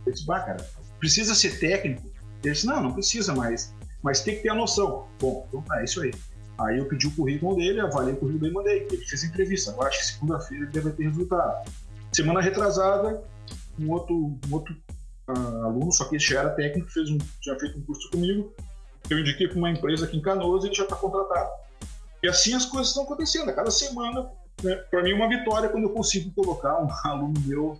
[0.06, 0.64] Eu disse, bah, cara,
[0.98, 2.02] precisa ser técnico?
[2.42, 5.06] Ele disse, não, não precisa mais, mas tem que ter a noção.
[5.20, 6.12] Bom, então tá, é isso aí.
[6.60, 8.86] Aí eu pedi o currículo dele, avaliei o currículo dele e mandei.
[8.90, 9.70] Ele fez entrevista.
[9.70, 11.70] Agora acho que segunda-feira ele deve ter resultado.
[12.12, 13.22] Semana retrasada,
[13.78, 14.76] um outro, um outro
[15.28, 18.52] ah, aluno, só que esse já era técnico, fez um, tinha feito um curso comigo.
[19.10, 21.50] Eu indiquei para uma empresa aqui em Canoas e ele já está contratado.
[22.22, 23.50] E assim as coisas estão acontecendo.
[23.50, 24.30] A cada semana,
[24.62, 27.78] né, para mim, é uma vitória quando eu consigo colocar um aluno meu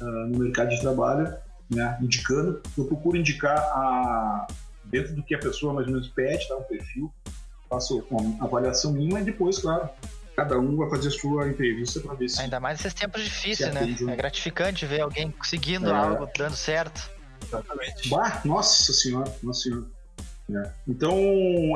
[0.00, 1.34] ah, no mercado de trabalho,
[1.70, 2.62] né, indicando.
[2.76, 4.46] Eu procuro indicar a,
[4.84, 7.12] dentro do que a pessoa mais ou menos pede, tá, um perfil,
[7.68, 9.88] faço uma avaliação mínima e depois, claro,
[10.38, 12.40] cada um vai fazer a sua entrevista para ver se.
[12.40, 13.96] Ainda mais nesses tempos difíceis, né?
[14.12, 15.92] É gratificante ver alguém conseguindo É.
[15.92, 17.10] algo, dando certo.
[17.44, 18.08] Exatamente.
[18.08, 19.86] Bah, nossa senhora, nossa senhora.
[20.50, 20.70] É.
[20.86, 21.12] Então,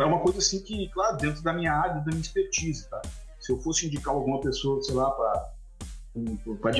[0.00, 3.02] é uma coisa assim que, claro, dentro da minha área, da minha expertise, tá?
[3.40, 5.50] Se eu fosse indicar alguma pessoa, sei lá, para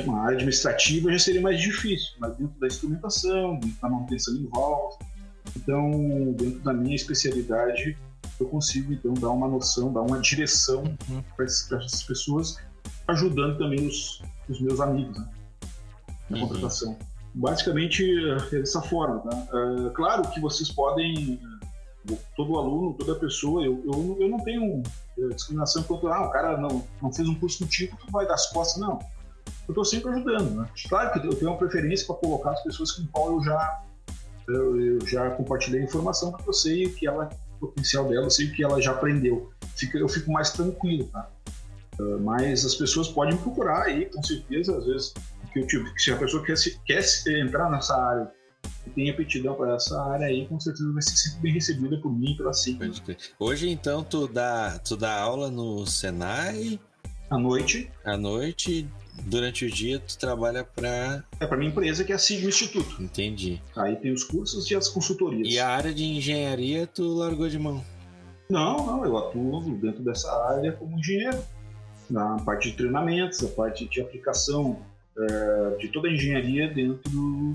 [0.05, 4.47] uma área administrativa, já seria mais difícil, mas dentro da instrumentação, dentro da manutenção em
[4.47, 4.95] voz,
[5.57, 7.99] então, dentro da minha especialidade,
[8.43, 11.23] eu consigo, então, dar uma noção, dar uma direção Uhum.
[11.37, 12.57] para essas pessoas,
[13.09, 15.29] ajudando também os, os meus amigos, né?
[16.31, 16.49] Na Uhum.
[16.49, 16.97] contratação.
[17.35, 18.05] Basicamente,
[18.53, 19.47] é dessa forma, tá?
[19.87, 21.41] É, claro que vocês podem,
[22.11, 24.83] é, todo aluno, toda pessoa, eu, eu, eu não tenho
[25.19, 28.35] é, discriminação quanto, ah, o cara não, não fez um curso contigo, tu vai dar
[28.35, 28.99] as costas, não.
[29.67, 30.69] Eu estou sempre ajudando, né?
[30.89, 33.83] Claro que eu tenho uma preferência para colocar as pessoas com qual eu já,
[34.49, 37.31] eu, já compartilhei a informação, eu sei o que ela,
[37.69, 39.51] potencial dela, sei que ela já aprendeu.
[39.77, 41.31] Fica, eu fico mais tranquilo, tá?
[41.99, 45.15] É, mas as pessoas podem procurar aí, com certeza, às vezes,
[45.53, 47.05] que eu tive, se a pessoa quer, se, quer
[47.41, 48.31] entrar nessa área
[48.87, 52.13] e tem aptidão para essa área aí, com certeza vai ser sempre bem recebida por
[52.13, 52.53] mim pela
[53.05, 53.17] crer.
[53.39, 56.81] Hoje, então, tu dá, tu dá aula no Senai
[57.35, 58.87] À noite, à noite,
[59.25, 61.25] durante o dia tu trabalha pra.
[61.41, 63.03] é para minha empresa que é a SIG Instituto.
[63.03, 63.61] Entendi.
[63.77, 65.49] Aí tem os cursos e as consultorias.
[65.49, 67.83] E a área de engenharia tu largou de mão.
[68.51, 71.39] Não, não, eu atuo dentro dessa área como engenheiro.
[72.11, 74.79] Na parte de treinamentos, a parte de aplicação
[75.19, 77.55] eh, de toda a engenharia dentro, do-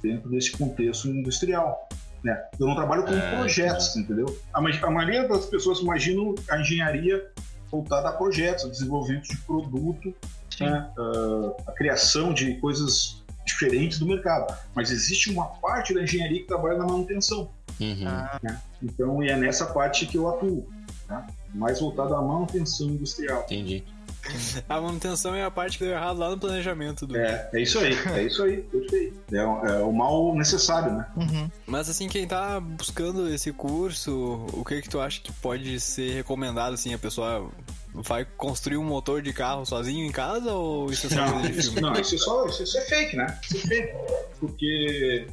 [0.00, 1.88] dentro desse contexto industrial.
[2.22, 2.40] né?
[2.60, 4.26] Eu não trabalho com Ah, projetos, entendeu?
[4.54, 7.26] A, a maioria das pessoas imaginam a engenharia
[7.70, 10.14] voltada a projetos, a desenvolvimento de produto,
[10.60, 10.90] né?
[10.98, 14.54] Ah, a criação de coisas diferentes do mercado.
[14.74, 17.50] Mas existe uma parte da engenharia que trabalha na manutenção.
[17.80, 18.04] Uhum.
[18.06, 18.38] Ah,
[18.82, 20.68] Então, e é nessa parte que eu atuo,
[21.06, 21.26] tá?
[21.54, 23.42] mais voltado à manutenção industrial.
[23.44, 23.84] Entendi.
[24.68, 27.16] A manutenção é a parte que deu errado lá no planejamento do.
[27.16, 29.18] É, é isso aí, é isso aí, perfeito.
[29.32, 31.06] É, o- é o mal necessário, né?
[31.16, 31.50] uhum.
[31.66, 36.12] Mas assim, quem tá buscando esse curso, o que que tu acha que pode ser
[36.12, 37.48] recomendado assim, a pessoa
[37.94, 41.80] vai construir um motor de carro sozinho em casa ou isso é só Não, isso,
[41.80, 43.38] não, isso é só isso, isso é fake, né?
[43.42, 43.92] Isso é fake.
[44.40, 45.26] Porque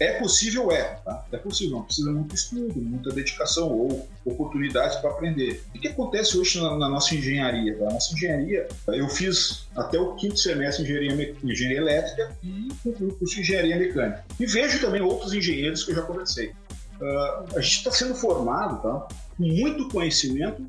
[0.00, 1.26] É possível, é, tá?
[1.30, 5.62] É possível, não precisa muito estudo, muita dedicação ou oportunidades para aprender.
[5.74, 7.76] O que acontece hoje na, na nossa engenharia?
[7.76, 7.84] Tá?
[7.84, 13.34] Na nossa engenharia, eu fiz até o quinto semestre engenharia, engenharia elétrica e o curso
[13.34, 14.24] de engenharia mecânica.
[14.40, 16.48] E vejo também outros engenheiros que eu já conversei.
[16.98, 19.08] Uh, a gente está sendo formado tá?
[19.36, 20.66] com muito conhecimento,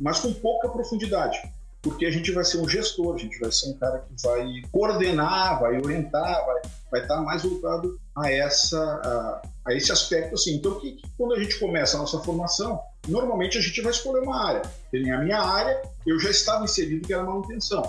[0.00, 1.38] mas com pouca profundidade
[1.84, 4.62] porque a gente vai ser um gestor, a gente vai ser um cara que vai
[4.72, 10.34] coordenar, vai orientar, vai, vai estar mais voltado a, essa, a, a esse aspecto.
[10.34, 10.54] Assim.
[10.54, 14.20] Então, que, que, quando a gente começa a nossa formação, normalmente a gente vai escolher
[14.20, 14.62] uma área.
[14.90, 17.82] Tem a minha área, eu já estava inserido que era manutenção.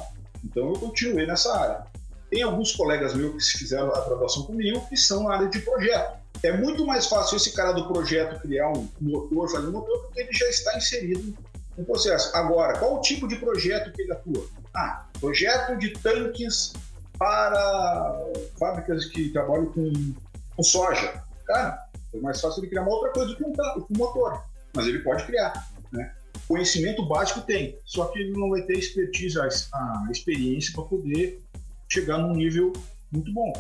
[0.43, 1.86] Então, eu continuei nessa área.
[2.30, 6.20] Tem alguns colegas meus que fizeram a graduação comigo que são na área de projeto.
[6.43, 10.20] É muito mais fácil esse cara do projeto criar um motor, fazer um motor, porque
[10.20, 11.34] ele já está inserido
[11.78, 12.36] um processo.
[12.36, 14.48] Agora, qual o tipo de projeto que ele atua?
[14.74, 16.74] Ah, projeto de tanques
[17.18, 18.20] para
[18.60, 20.14] fábricas que trabalham com,
[20.56, 21.24] com soja.
[21.46, 21.80] Cara,
[22.14, 25.00] é mais fácil ele criar uma outra coisa do que um, um motor, mas ele
[25.00, 25.70] pode criar.
[25.92, 26.12] Né?
[26.48, 31.42] Conhecimento básico tem, só que ele não vai ter expertise, a, a experiência para poder
[31.88, 32.74] chegar num nível
[33.12, 33.54] muito bom,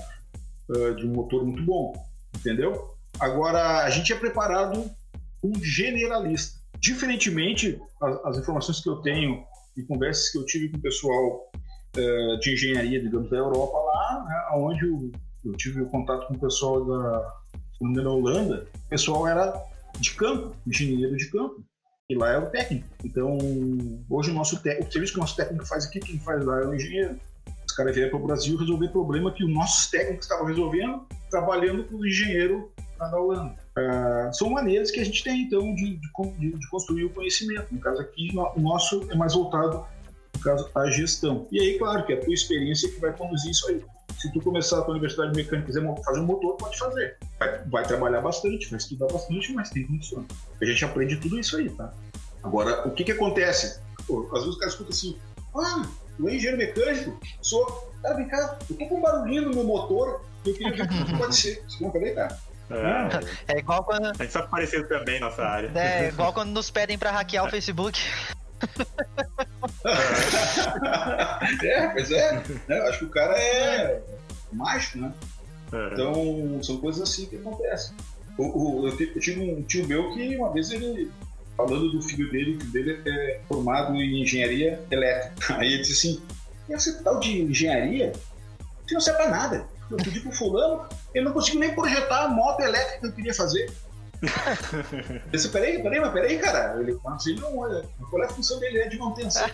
[0.69, 1.93] uh, de um motor muito bom,
[2.35, 2.95] entendeu?
[3.19, 4.91] Agora, a gente é preparado
[5.43, 6.59] um generalista.
[6.85, 7.81] Diferentemente,
[8.25, 9.43] as, informações que eu tenho
[9.75, 11.51] e conversas que eu tive com o pessoal
[11.97, 15.11] uh, de engenharia, digamos, da Europa lá, né, onde eu,
[15.45, 17.33] eu tive o contato com o pessoal da,
[17.81, 19.59] da Holanda, o pessoal era
[19.99, 21.65] de campo, engenheiro de campo,
[22.07, 22.87] e lá é o técnico.
[23.03, 23.35] Então,
[24.07, 26.67] hoje o nosso o serviço que o nosso técnico faz aqui, quem faz lá é
[26.67, 27.19] o engenheiro.
[27.67, 31.83] Os caras vieram para o Brasil resolver problema que os nossos técnicos estavam resolvendo, trabalhando
[31.85, 33.64] com o engenheiro lá da Holanda.
[33.77, 37.67] Uh, são maneiras que a gente tem, então, de, de, de, construir o conhecimento.
[37.73, 39.85] No caso aqui, o nosso é mais voltado,
[40.33, 41.45] no caso, à gestão.
[41.51, 43.83] E aí, claro, que é a tua experiência que vai conduzir isso aí.
[44.17, 47.17] Se tu começar a tua universidade mecânica e quiser fazer um motor, pode fazer.
[47.37, 50.25] Vai, vai, trabalhar bastante, vai estudar bastante, mas tem condições.
[50.61, 51.93] A gente aprende tudo isso aí, tá?
[52.41, 53.81] Agora, o que que acontece?
[54.07, 55.17] Pô, às vezes o cara escuta assim,
[55.53, 57.19] ah, tu é engenheiro mecânico?
[57.41, 57.93] Sou.
[58.01, 61.05] Cara, vem cá, eu tô com um barulhinho no meu motor, eu queria ver o
[61.05, 61.63] que pode ser.
[61.81, 62.37] Não, peraí, cara.
[62.69, 63.53] É.
[63.53, 64.05] é igual quando.
[64.07, 65.71] A gente sabe parecer também nossa área.
[65.75, 67.99] É, igual quando nos pedem pra hackear o Facebook.
[71.63, 72.43] é, pois é.
[72.69, 72.89] é.
[72.89, 74.01] Acho que o cara é
[74.51, 75.13] mágico, né?
[75.71, 75.93] É.
[75.93, 77.95] Então, são coisas assim que acontecem.
[78.37, 81.11] O, o, eu, tive um tio meu que uma vez ele,
[81.55, 85.55] falando do filho dele, o filho dele é formado em engenharia elétrica.
[85.59, 86.21] Aí ele disse assim:
[86.69, 88.11] e esse tal de engenharia?
[88.85, 89.67] Você não serve pra nada.
[89.89, 93.33] Eu pedi pro fulano, ele não conseguiu nem projetar a moto elétrica que eu queria
[93.33, 93.71] fazer.
[95.25, 96.79] eu disse, peraí, peraí, mas peraí, cara.
[96.79, 97.83] Ele, mas ele não olha.
[98.09, 98.79] Qual é a função dele?
[98.79, 99.47] É de manutenção.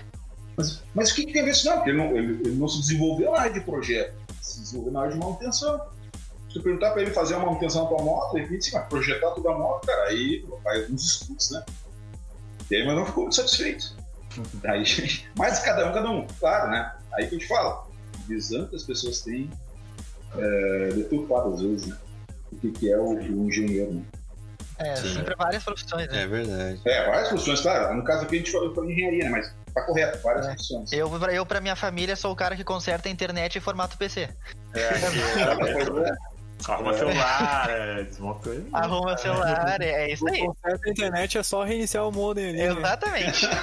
[0.55, 1.65] Mas, mas o que, que tem a ver isso?
[1.65, 4.93] Não, porque ele não, ele, ele não se desenvolveu na área de projeto, se desenvolveu
[4.93, 5.81] na área de manutenção.
[6.47, 9.31] Se tu perguntar para ele fazer a manutenção da tua moto, ele diz, mas projetar
[9.31, 11.63] toda a moto, cara, aí vai alguns estudos, né?
[12.69, 13.95] E aí, mas não ficou muito satisfeito.
[14.65, 14.83] Aí,
[15.37, 16.93] mas cada um, cada um, claro, né?
[17.13, 17.87] Aí que eu te falo,
[18.27, 19.49] visão que as pessoas têm
[20.37, 21.97] é, deturpado às vezes, né?
[22.51, 24.03] O que, que é o, o engenheiro, né?
[24.77, 25.13] É, Sim.
[25.13, 26.23] sempre várias profissões, né?
[26.23, 26.81] É verdade.
[26.85, 27.95] É, várias profissões, claro.
[27.95, 29.29] No caso aqui a gente falou de engenharia, né?
[29.29, 30.49] Mas tá correto, várias é.
[30.49, 30.91] profissões.
[30.91, 34.29] Eu, eu, pra minha família, sou o cara que conserta a internet em formato PC.
[34.73, 36.31] É, é,
[36.67, 40.45] Arruma celular, é, desmonta Arruma celular, é isso aí.
[40.45, 42.57] Conserta a internet é só reiniciar o modem ali.
[42.57, 42.65] Né?
[42.65, 43.47] Exatamente.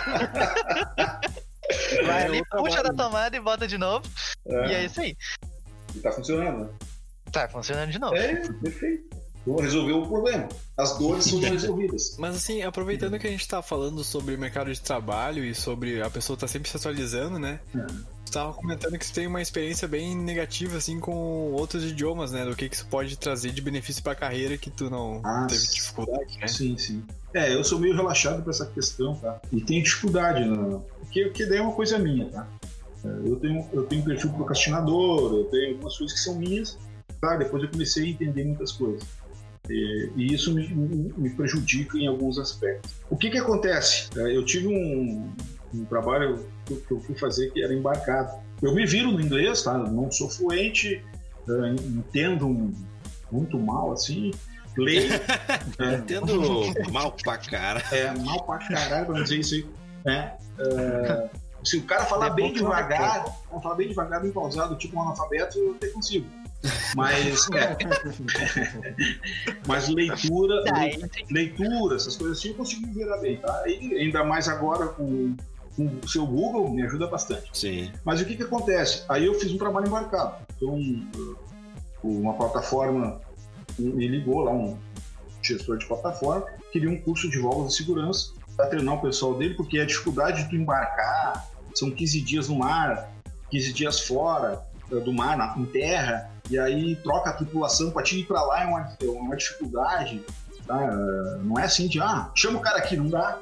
[2.06, 4.04] Vai ali, puxa da tomada e bota de novo.
[4.46, 4.66] É.
[4.66, 5.16] E é isso aí.
[5.98, 6.70] E tá funcionando, né?
[7.32, 8.14] Tá funcionando de novo.
[8.14, 9.16] É, perfeito.
[9.42, 10.48] Então resolveu o problema.
[10.76, 12.16] As dores são resolvidas.
[12.20, 16.02] Mas assim, aproveitando que a gente tá falando sobre o mercado de trabalho e sobre
[16.02, 17.60] a pessoa tá sempre se atualizando, né?
[17.74, 17.86] É.
[18.24, 22.44] Você tava comentando que você tem uma experiência bem negativa, assim, com outros idiomas, né?
[22.44, 25.66] Do que, que isso pode trazer de benefício pra carreira que tu não ah, teve
[25.66, 26.46] dificuldade, né?
[26.46, 27.02] Sim, sim.
[27.32, 29.40] É, eu sou meio relaxado com essa questão, tá?
[29.50, 30.78] E tenho dificuldade, né?
[31.00, 32.46] porque, porque daí é uma coisa minha, tá?
[33.04, 36.78] Eu tenho, eu tenho perfil procrastinador, eu tenho algumas coisas que são minhas,
[37.20, 37.36] tá?
[37.36, 39.06] Depois eu comecei a entender muitas coisas.
[39.68, 42.94] E, e isso me, me, prejudica em alguns aspectos.
[43.10, 44.08] O que que acontece?
[44.16, 45.32] É, eu tive um,
[45.74, 48.30] um trabalho que eu fui fazer que era embarcado.
[48.62, 49.76] Eu me viro no inglês, tá?
[49.76, 51.04] Não sou fluente,
[51.48, 52.72] é, entendo
[53.30, 54.30] muito mal, assim,
[54.76, 55.12] leio.
[55.78, 56.40] é, entendo
[56.90, 57.82] mal pra cara.
[57.92, 59.66] É, mal pra caralho, pra dizer isso aí.
[60.06, 61.28] É, é,
[61.64, 63.24] se o cara falar bem devagar,
[63.62, 66.26] falar bem devagar, bem pausado, tipo um analfabeto, eu até consigo.
[66.94, 67.76] Mas, é,
[69.66, 70.74] mas leitura, tá,
[71.30, 73.62] leitura, essas coisas assim, eu consigo me virar bem, tá?
[73.66, 75.36] E ainda mais agora com,
[75.76, 77.50] com o seu Google, me ajuda bastante.
[77.52, 77.92] Sim.
[78.04, 79.04] Mas o que que acontece?
[79.08, 80.36] Aí eu fiz um trabalho embarcado.
[80.56, 80.80] Então,
[82.02, 83.20] uma plataforma
[83.78, 84.76] me ligou lá um
[85.40, 89.54] gestor de plataforma, queria um curso de voos de segurança para treinar o pessoal dele,
[89.54, 93.08] porque a dificuldade de tu embarcar, são 15 dias no mar,
[93.52, 98.02] 15 dias fora eh, do mar, na, em terra, e aí troca a tripulação para
[98.02, 100.24] te ir para lá é uma, é uma dificuldade.
[100.66, 100.76] Tá?
[101.44, 103.38] Não é assim de, ah, chama o cara aqui, não dá.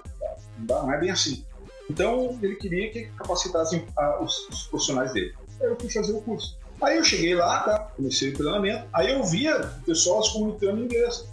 [0.58, 1.42] Não dá, não é bem assim.
[1.88, 5.34] Então, ele queria que capacitassem ah, os, os, profissionais dele.
[5.62, 6.58] Aí eu fui fazer o curso.
[6.82, 7.78] Aí eu cheguei lá, tá?
[7.96, 11.26] comecei o treinamento, aí eu via o pessoal se comunicando em inglês.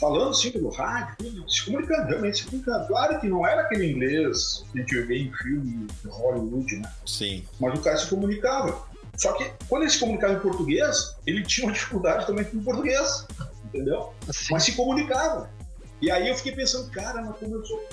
[0.00, 2.86] Falando assim pelo rádio, se comunicando, realmente se comunicando.
[2.86, 6.90] Claro que não era aquele inglês que a gente vê em filme de Hollywood, né?
[7.04, 7.44] Sim.
[7.60, 8.82] Mas o cara se comunicava.
[9.18, 12.62] Só que quando ele se comunicava em português, ele tinha uma dificuldade também com o
[12.62, 13.26] português,
[13.66, 14.14] entendeu?
[14.32, 14.48] Sim.
[14.52, 15.50] Mas se comunicava.
[16.00, 17.86] E aí eu fiquei pensando, cara, mas como eu sou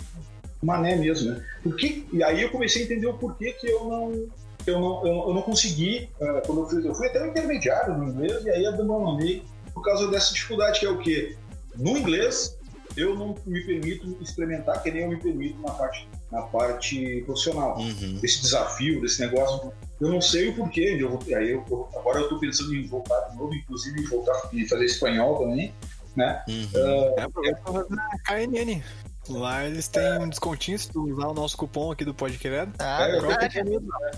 [0.63, 1.43] mané mesmo, né?
[1.61, 4.29] Porque, e aí eu comecei a entender o porquê que eu não
[4.65, 8.09] eu não, eu, não consegui, uh, quando eu fui, eu fui até um intermediário no
[8.09, 9.43] inglês e aí abandonei
[9.73, 11.37] por causa dessa dificuldade que é o quê?
[11.77, 12.57] No inglês,
[12.95, 17.77] eu não me permito experimentar que nem eu me permito na parte, na parte profissional.
[17.77, 18.19] Uhum.
[18.23, 19.71] Esse desafio, desse negócio,
[20.01, 20.97] eu não sei o porquê.
[20.99, 21.61] Eu, aí eu,
[21.95, 25.73] agora eu estou pensando em voltar de novo, inclusive voltar e fazer espanhol também,
[26.15, 26.43] né?
[26.47, 26.67] Uhum.
[26.73, 28.83] Uh, é, fazer a KNN.
[29.29, 32.71] Lá eles têm um descontinho se tu usar o nosso cupom aqui do Podcredo.
[32.79, 33.59] Ah, é, verdade.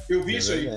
[0.07, 0.67] Eu vi é isso aí.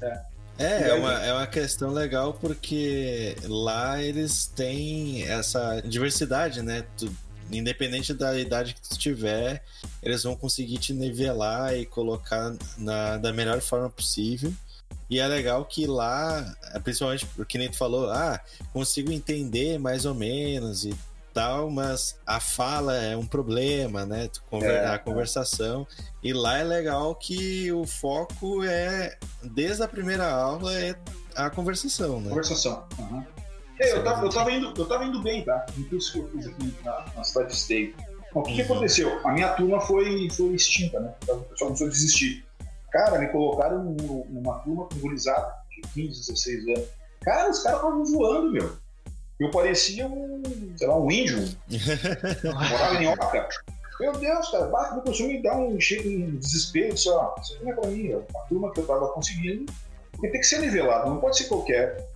[0.00, 0.22] É.
[0.58, 6.84] É, é uma, é uma questão legal porque lá eles têm essa diversidade, né?
[6.98, 7.10] Tu,
[7.50, 9.62] independente da idade que tu tiver,
[10.02, 14.52] eles vão conseguir te nivelar e colocar na, da melhor forma possível.
[15.08, 18.40] E é legal que lá, principalmente porque nem tu falou, ah,
[18.72, 20.94] consigo entender mais ou menos e
[21.40, 24.28] tal, mas a fala é um problema, né?
[24.62, 25.86] É, a conversação.
[25.98, 26.04] É.
[26.22, 30.94] E lá é legal que o foco é, desde a primeira aula, é
[31.34, 32.28] a conversação, né?
[32.28, 32.84] Conversação.
[32.98, 33.24] Uhum.
[33.80, 35.64] É, eu, tava, eu, tava indo, eu tava indo bem, tá?
[35.74, 37.94] No curso que eu fiz aqui na, na cidade de Esteio.
[38.34, 38.56] O que, uhum.
[38.56, 39.26] que, aconteceu?
[39.26, 41.14] A minha turma foi, foi extinta, né?
[41.22, 42.44] O pessoal começou a desistir.
[42.92, 43.82] Cara, me colocaram
[44.28, 46.88] numa turma com gurizada de 15, 16 anos.
[47.22, 48.76] Cara, os caras estavam voando, meu.
[49.40, 50.42] Eu parecia um,
[50.76, 51.38] sei lá, um índio.
[52.44, 53.48] Morava em Oca.
[53.98, 56.94] Meu Deus, cara, no costume me dá um, um desespero.
[56.94, 59.72] Disse, ó, isso não é pra mim, a turma que eu tava conseguindo.
[60.12, 62.06] Porque tem que ser nivelado, não pode ser qualquer,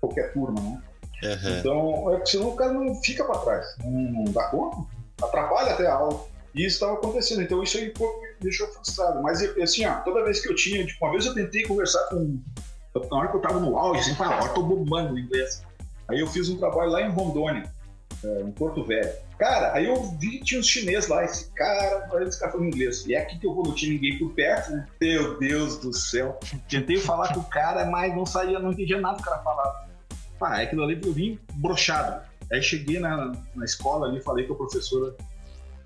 [0.00, 0.82] qualquer turma, né?
[1.22, 1.58] Uhum.
[1.58, 4.86] Então, é, senão o cara não fica para trás, não, não, dá conta,
[5.22, 6.26] atrapalha até a aula.
[6.54, 9.22] E isso estava acontecendo, então isso aí pô, me deixou frustrado.
[9.22, 12.38] Mas assim, ó, toda vez que eu tinha, tipo, uma vez eu tentei conversar com.
[13.10, 15.62] Na hora que eu tava no auge, assim, falei, ó, eu tô bombando no inglês.
[16.10, 17.72] Aí eu fiz um trabalho lá em Rondônia,
[18.24, 19.10] é, em Porto Velho.
[19.38, 23.06] Cara, aí eu vi que tinha uns chineses lá, esse cara, esse cara falando inglês.
[23.06, 24.86] E é aqui que eu vou, não tinha ninguém por perto, né?
[25.00, 26.38] Meu Deus do céu.
[26.68, 29.88] Tentei falar com o cara, mas não saía, não entendia nada do cara falava.
[30.42, 32.20] Ah, é aquilo ali eu vim brochado.
[32.52, 35.14] Aí cheguei na, na escola ali, falei com a professora,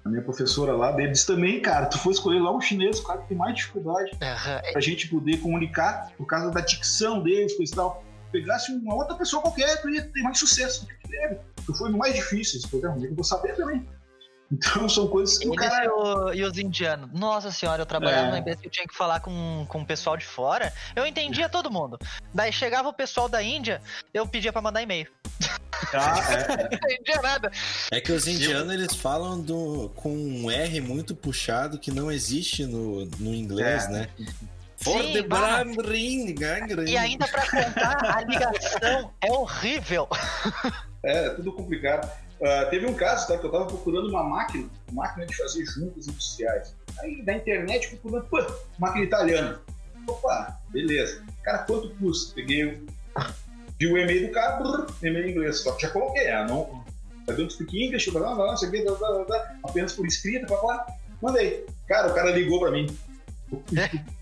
[0.04, 3.20] a minha professora lá, deles também, cara, tu foi escolher lá um chinês, o cara
[3.20, 4.72] que tem mais dificuldade uhum.
[4.72, 8.04] pra gente poder comunicar por causa da dicção deles, coisa e tal
[8.35, 11.39] pegasse uma outra pessoa qualquer, tu ia ter mais sucesso do que deve.
[11.64, 13.87] Tu foi no mais difícil, se puder eu vou saber também.
[14.53, 15.85] Então são coisas que o cara.
[15.85, 17.09] E, o, e os indianos?
[17.12, 18.26] Nossa senhora, eu trabalhava é.
[18.26, 20.72] numa empresa que eu tinha que falar com, com o pessoal de fora.
[20.97, 21.97] Eu entendia todo mundo.
[22.32, 23.80] Daí chegava o pessoal da Índia,
[24.12, 25.09] eu pedia pra mandar e-mail.
[25.93, 26.59] Ah, é.
[26.59, 27.53] não entendia nada.
[27.91, 32.66] É que os indianos eles falam do, com um R muito puxado que não existe
[32.66, 33.89] no, no inglês, é.
[33.89, 34.09] né?
[34.78, 36.34] For Sim, the ring,
[36.86, 40.08] E ainda pra contar, a ligação é horrível.
[41.02, 42.10] É, é tudo complicado.
[42.40, 46.08] Uh, teve um caso, tá, que eu tava procurando uma máquina, máquina de fazer juntas
[46.08, 46.76] industriais.
[46.98, 48.44] Aí na internet procurando, pô,
[48.78, 49.60] máquina italiana.
[50.06, 51.22] Opa, beleza.
[51.42, 52.34] Cara, quanto custa?
[52.34, 52.82] Peguei,
[53.78, 55.60] vi o e-mail do cara, brrr, e-mail em inglês.
[55.60, 56.84] Só que já coloquei, ah, não.
[57.28, 60.86] I don't speak English, blá, blá, blá, apenas por escrita, blá, blá.
[61.22, 61.64] Mandei.
[61.88, 62.86] Cara, o cara ligou pra mim.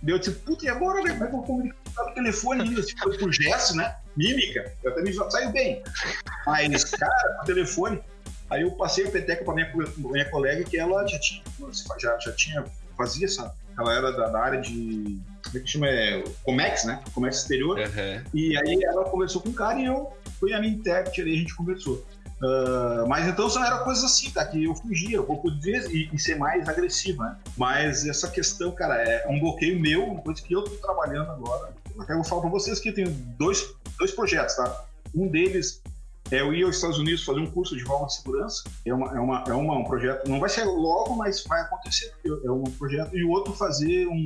[0.03, 1.15] Deu tipo, puta, e agora, velho?
[1.15, 2.83] Como é que eu vou comunicar no telefone ainda?
[2.83, 3.97] Se foi por gesto, né?
[4.17, 5.83] Mímica, eu também já saio bem.
[6.47, 8.01] Mas, cara, por telefone.
[8.51, 11.43] Aí eu passei a peteca pra minha, minha colega que ela já tinha,
[11.99, 12.65] já, já tinha,
[12.97, 13.55] fazia essa.
[13.79, 15.19] Ela era da, da área de.
[15.45, 15.89] Como é que chama?
[15.89, 17.03] É, Comex, né?
[17.15, 17.79] Comércio exterior.
[17.79, 18.25] Uhum.
[18.35, 21.39] E aí ela conversou com o cara e eu fui a minha intérprete ali, a
[21.39, 22.07] gente conversou.
[22.43, 24.45] Uh, mas então só era coisas assim, tá?
[24.45, 27.37] Que eu fugia, eu podia e, e ser mais agressivo, né?
[27.57, 31.73] Mas essa questão, cara, é um bloqueio meu, uma coisa que eu tô trabalhando agora.
[31.97, 34.85] Eu quero falar pra vocês que eu tenho dois, dois projetos, tá?
[35.15, 35.81] Um deles
[36.33, 38.65] é eu ir aos Estados Unidos fazer um curso de válvula de segurança.
[38.85, 42.13] É, uma, é, uma, é uma, um projeto, não vai ser logo, mas vai acontecer.
[42.25, 43.17] É um projeto.
[43.17, 44.25] E o outro fazer um,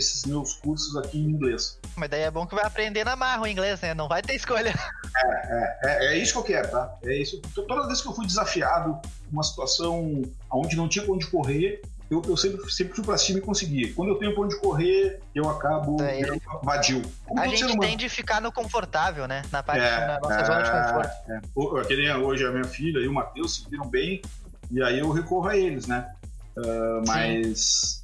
[0.00, 1.78] esses meus cursos aqui em inglês.
[1.96, 3.94] Mas daí é bom que vai aprender na marra o inglês, né?
[3.94, 4.74] Não vai ter escolha.
[5.12, 6.94] É, é, é isso que eu quero, tá?
[7.04, 7.40] É isso.
[7.52, 8.96] Toda vez que eu fui desafiado
[9.30, 13.40] uma situação onde não tinha pra onde correr, eu, eu sempre, sempre fui pra cima
[13.40, 13.92] e consegui.
[13.92, 16.22] Quando eu tenho pra onde correr, eu acabo É,
[16.62, 17.02] vadio.
[17.26, 19.42] Como A gente tende a ficar no confortável, né?
[19.50, 21.82] Na parte É, da nossa zona de conforto.
[21.82, 21.84] é.
[21.86, 24.22] Que nem hoje a minha filha e o Matheus se viram bem,
[24.70, 26.08] e aí eu recorro a eles, né?
[26.56, 27.99] Ah, mas,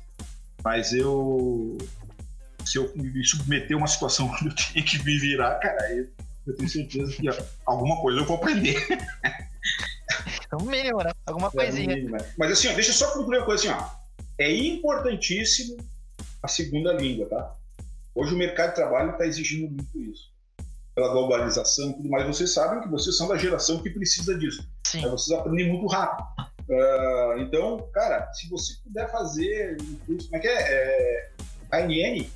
[0.66, 1.78] mas eu.
[2.64, 6.08] Se eu me submeter a uma situação onde eu tenho que me virar, cara, aí
[6.44, 8.76] eu tenho certeza que ó, alguma coisa eu vou aprender.
[10.52, 11.12] No mínimo, né?
[11.24, 11.86] Alguma É, coisinha.
[11.88, 12.34] no mínimo, né?
[12.36, 13.88] Mas assim, ó, deixa eu só concluir uma coisa assim, ó.
[14.40, 15.76] É importantíssimo
[16.42, 17.54] a segunda língua, tá?
[18.12, 20.32] Hoje o mercado de trabalho está exigindo muito isso.
[20.96, 22.26] Pela globalização e tudo mais.
[22.26, 24.66] Vocês sabem que vocês são da geração que precisa disso.
[24.84, 25.04] Sim.
[25.04, 26.26] Aí vocês aprendem muito rápido.
[26.70, 30.52] Ah, então, cara, se você puder fazer um curso, como é que é?
[30.52, 31.30] é
[31.72, 32.26] ANN,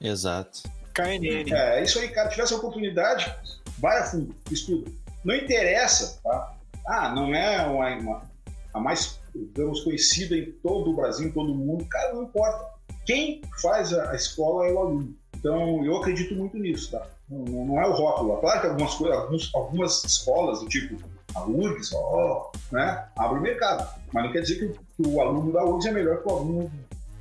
[0.00, 0.62] Exato.
[0.94, 1.52] KNN.
[1.52, 3.32] é, isso aí, cara, tiver essa oportunidade,
[3.78, 4.90] vai a fundo, estuda.
[5.24, 6.54] Não interessa, tá?
[6.86, 8.22] Ah, não é uma, uma-
[8.72, 12.70] a mais, digamos, conhecida em todo o Brasil, em todo o mundo, cara, não importa.
[13.04, 15.16] Quem faz a, a escola é o aluno.
[15.34, 17.06] Então, eu acredito muito nisso, tá?
[17.28, 18.38] Não, não- é o rótulo.
[18.38, 20.96] Claro que algumas coisas, alguns- algumas escolas, do tipo
[21.36, 23.88] a URGS, ó, né, abre o mercado.
[24.12, 26.32] Mas não quer dizer que, o- que o aluno da URGS é melhor que o
[26.36, 26.72] aluno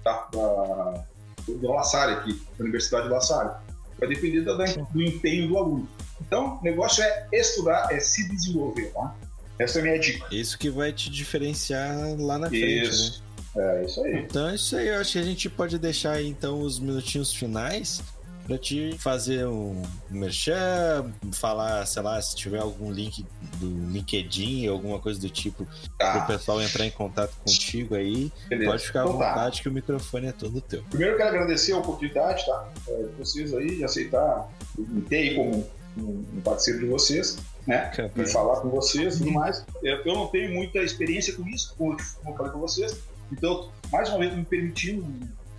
[0.03, 1.03] da, da,
[1.47, 3.51] do La Salle aqui, da Universidade de La Salle.
[3.99, 5.89] Vai depender da- da- do empenho do aluno.
[6.21, 9.13] Então, o negócio é estudar, é se desenvolver, tá?
[9.59, 10.27] Essa é a minha dica.
[10.33, 13.21] Isso que vai te diferenciar lá na frente,
[13.55, 13.71] né?
[13.79, 14.19] É isso aí.
[14.19, 17.33] Então é isso aí, eu acho que a gente pode deixar aí então os minutinhos
[17.33, 18.01] finais
[18.45, 23.25] pra te fazer um merchan, falar, sei lá, se tiver algum link
[23.57, 28.31] do LinkedIn, alguma coisa do tipo, pro Tá, pessoal entrar em contato contigo aí.
[28.47, 28.71] beleza.
[28.71, 29.29] Pode ficar à Então tá.
[29.29, 30.83] vontade que o microfone é todo teu.
[30.89, 32.69] Primeiro quero agradecer a oportunidade, tá?
[32.87, 35.67] É, vocês aí de aceitar, me ter aí como
[35.97, 37.91] um parceiro de vocês, né?
[38.15, 39.65] E falar com vocês e tudo mais.
[39.83, 41.93] É, Eu não tenho muita experiência com isso, como
[42.27, 42.95] eu falei com vocês.
[43.31, 45.03] Então, mais uma vez, me permitindo,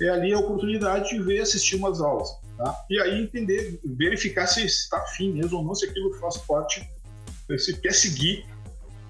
[0.00, 2.30] É ali a oportunidade de ver, assistir umas aulas.
[2.60, 2.84] Tá?
[2.90, 6.86] E aí entender, verificar se está afim mesmo ou não, se aquilo faz parte,
[7.58, 8.44] se quer seguir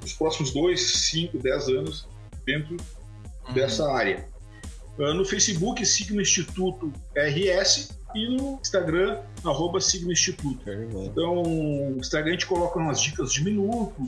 [0.05, 2.09] os próximos 2, 5, 10 anos
[2.46, 2.76] dentro
[3.53, 4.24] dessa área.
[4.96, 10.62] Uh, No Facebook, Sigma Instituto RS e no Instagram, arroba Sigma Instituto.
[10.70, 14.01] Então, no Instagram a gente coloca umas dicas de minuto,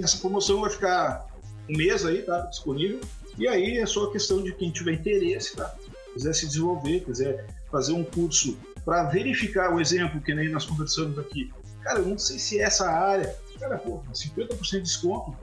[0.02, 1.26] essa promoção vai ficar
[1.68, 2.40] um mês aí, tá?
[2.42, 3.00] Disponível.
[3.36, 5.74] E aí é só questão de quem tiver interesse, tá?
[6.12, 11.18] Quiser se desenvolver, quiser fazer um curso para verificar o exemplo que nem nós conversamos
[11.18, 11.52] aqui.
[11.82, 13.34] Cara, eu não sei se é essa área.
[13.58, 15.36] Cara, pô, 50% de desconto.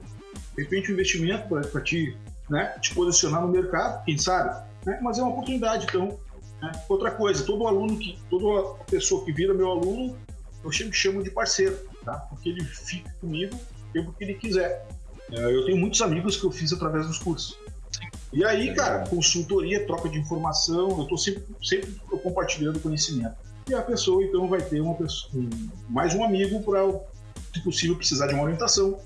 [0.55, 2.16] De repente, um investimento para te,
[2.49, 4.64] né, te posicionar no mercado, quem sabe?
[4.86, 4.99] Né?
[5.01, 6.18] Mas é uma oportunidade, então
[6.62, 6.72] Né?
[6.88, 10.16] Outra coisa, todo aluno que, toda pessoa que vira meu aluno,
[10.64, 12.14] eu sempre chamo de parceiro, tá?
[12.30, 14.88] Porque ele fica comigo o tempo que ele quiser.
[15.32, 17.57] É, eu tenho muitos amigos que eu fiz através dos cursos.
[18.34, 21.91] E aí, cara, consultoria, troca de informação, eu estou sempre, sempre
[22.24, 23.36] compartilhando conhecimento.
[23.70, 25.32] E a pessoa, então, vai ter uma pessoa,
[25.89, 26.82] mais um amigo para,
[27.53, 28.99] se possível, precisar de uma orientação,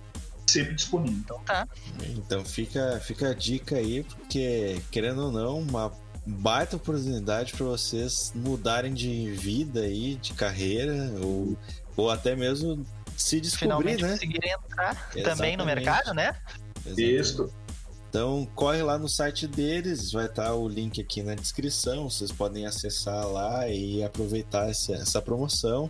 [0.48, 1.18] sempre disponível.
[1.24, 1.68] Então tá.
[2.08, 5.92] Então fica, fica a dica aí, porque, querendo ou não, uma
[6.26, 11.58] baita oportunidade para vocês mudarem de vida aí, de carreira, ou,
[11.96, 14.12] ou até mesmo se descobrir, Finalmente né?
[14.12, 15.66] conseguirem entrar também no Exatamente.
[15.66, 16.36] mercado, né?
[16.98, 17.52] Isso.
[18.10, 22.66] Então corre lá no site deles, vai estar o link aqui na descrição, vocês podem
[22.66, 25.90] acessar lá e aproveitar essa, essa promoção.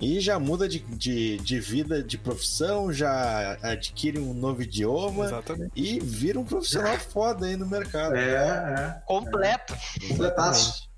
[0.00, 5.72] E já muda de, de, de vida, de profissão, já adquire um novo idioma Exatamente.
[5.76, 8.16] e vira um profissional foda aí no mercado.
[8.16, 9.74] É, Completo.
[9.74, 10.08] é.
[10.08, 10.88] Completaço.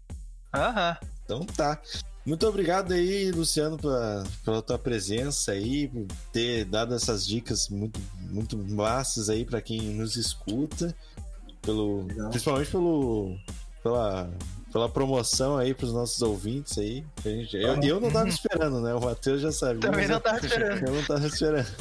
[0.55, 0.97] Aham.
[1.25, 1.81] Então tá.
[2.25, 8.01] Muito obrigado aí, Luciano, pela, pela tua presença aí, por ter dado essas dicas muito,
[8.31, 10.95] muito massas aí para quem nos escuta.
[11.61, 12.31] Pelo, Legal.
[12.31, 13.37] principalmente pelo,
[13.83, 14.31] pela,
[14.73, 17.05] pela promoção aí pros nossos ouvintes aí.
[17.25, 18.95] A gente- eu, eu não tava esperando, né?
[18.95, 19.81] O Matheus já sabia.
[19.83, 20.87] Também mas não tava esperando.
[20.89, 21.75] Eu não tava esperando.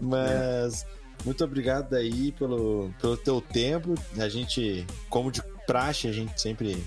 [0.00, 0.86] Mas
[1.24, 3.94] muito obrigado aí pelo, pelo teu tempo.
[4.18, 6.82] A gente, como de praxe, a gente sempre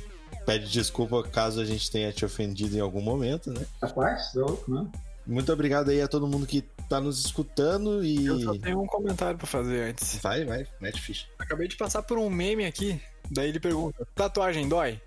[0.45, 3.65] pede desculpa caso a gente tenha te ofendido em algum momento, né?
[3.81, 4.87] Rapaz, tá louco, né?
[5.25, 8.25] Muito obrigado aí a todo mundo que tá nos escutando e.
[8.25, 10.15] Eu só tenho um comentário pra fazer antes.
[10.21, 11.27] Vai, vai, mete ficha.
[11.37, 14.99] Acabei de passar por um meme aqui, daí ele pergunta: tatuagem dói?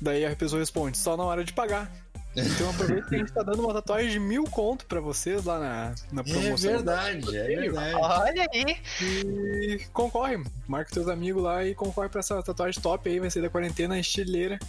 [0.00, 1.90] Daí a pessoa responde: só na hora de pagar.
[2.36, 5.58] Então aproveita que a gente tá dando uma tatuagem de mil conto pra vocês lá
[5.58, 6.70] na, na É promoção.
[6.70, 7.94] verdade, é verdade.
[7.96, 8.76] Olha aí.
[9.02, 10.40] E concorre.
[10.68, 13.18] Marca teus amigos lá e concorre pra essa tatuagem top aí.
[13.18, 14.60] Vai ser da quarentena estileira.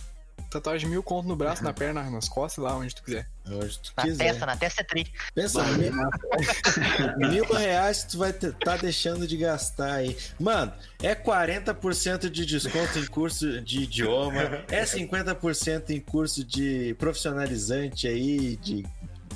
[0.52, 3.26] Tatuagem de mil conto no braço, na perna, nas costas, lá onde tu quiser.
[3.48, 4.24] Onde tu Na quiser.
[4.26, 5.08] testa, na testa é tri.
[5.34, 5.94] Pensa, mil,
[7.30, 10.18] mil reais tu vai tá deixando de gastar aí.
[10.38, 18.06] Mano, é 40% de desconto em curso de idioma, é 50% em curso de profissionalizante
[18.10, 18.86] aí, de,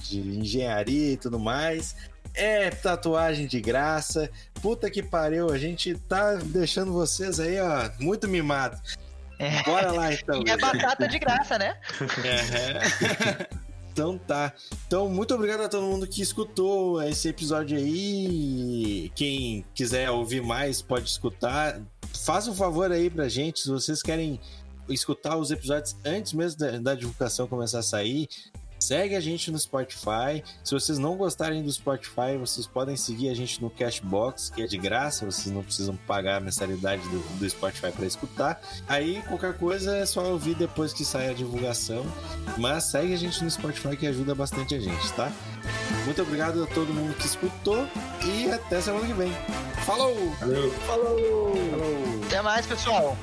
[0.02, 1.96] de engenharia e tudo mais.
[2.34, 4.30] É tatuagem de graça.
[4.62, 8.78] Puta que pariu, a gente tá deixando vocês aí, ó, muito mimado.
[9.40, 9.64] É.
[9.64, 10.44] Bora lá então.
[10.46, 11.78] E é batata de graça, né?
[12.24, 13.48] É.
[13.96, 14.52] Então tá.
[14.86, 19.10] Então, muito obrigado a todo mundo que escutou esse episódio aí.
[19.16, 21.80] Quem quiser ouvir mais, pode escutar.
[22.26, 24.38] Faça um favor aí pra gente, se vocês querem
[24.90, 28.28] escutar os episódios antes mesmo da, da divulgação começar a sair.
[28.86, 30.44] Segue a gente no Spotify.
[30.64, 34.68] Se vocês não gostarem do Spotify, vocês podem seguir a gente no Cashbox, que é
[34.68, 38.62] de graça, vocês não precisam pagar a mensalidade do, do Spotify para escutar.
[38.88, 42.06] Aí qualquer coisa é só ouvir depois que sair a divulgação.
[42.60, 45.32] Mas segue a gente no Spotify que ajuda bastante a gente, tá?
[46.06, 47.88] Muito obrigado a todo mundo que escutou
[48.24, 49.32] e até semana que vem.
[49.84, 50.16] Falou!
[50.40, 50.72] Valeu.
[50.82, 51.56] Falou!
[51.72, 52.24] Falou!
[52.28, 53.18] Até mais, pessoal.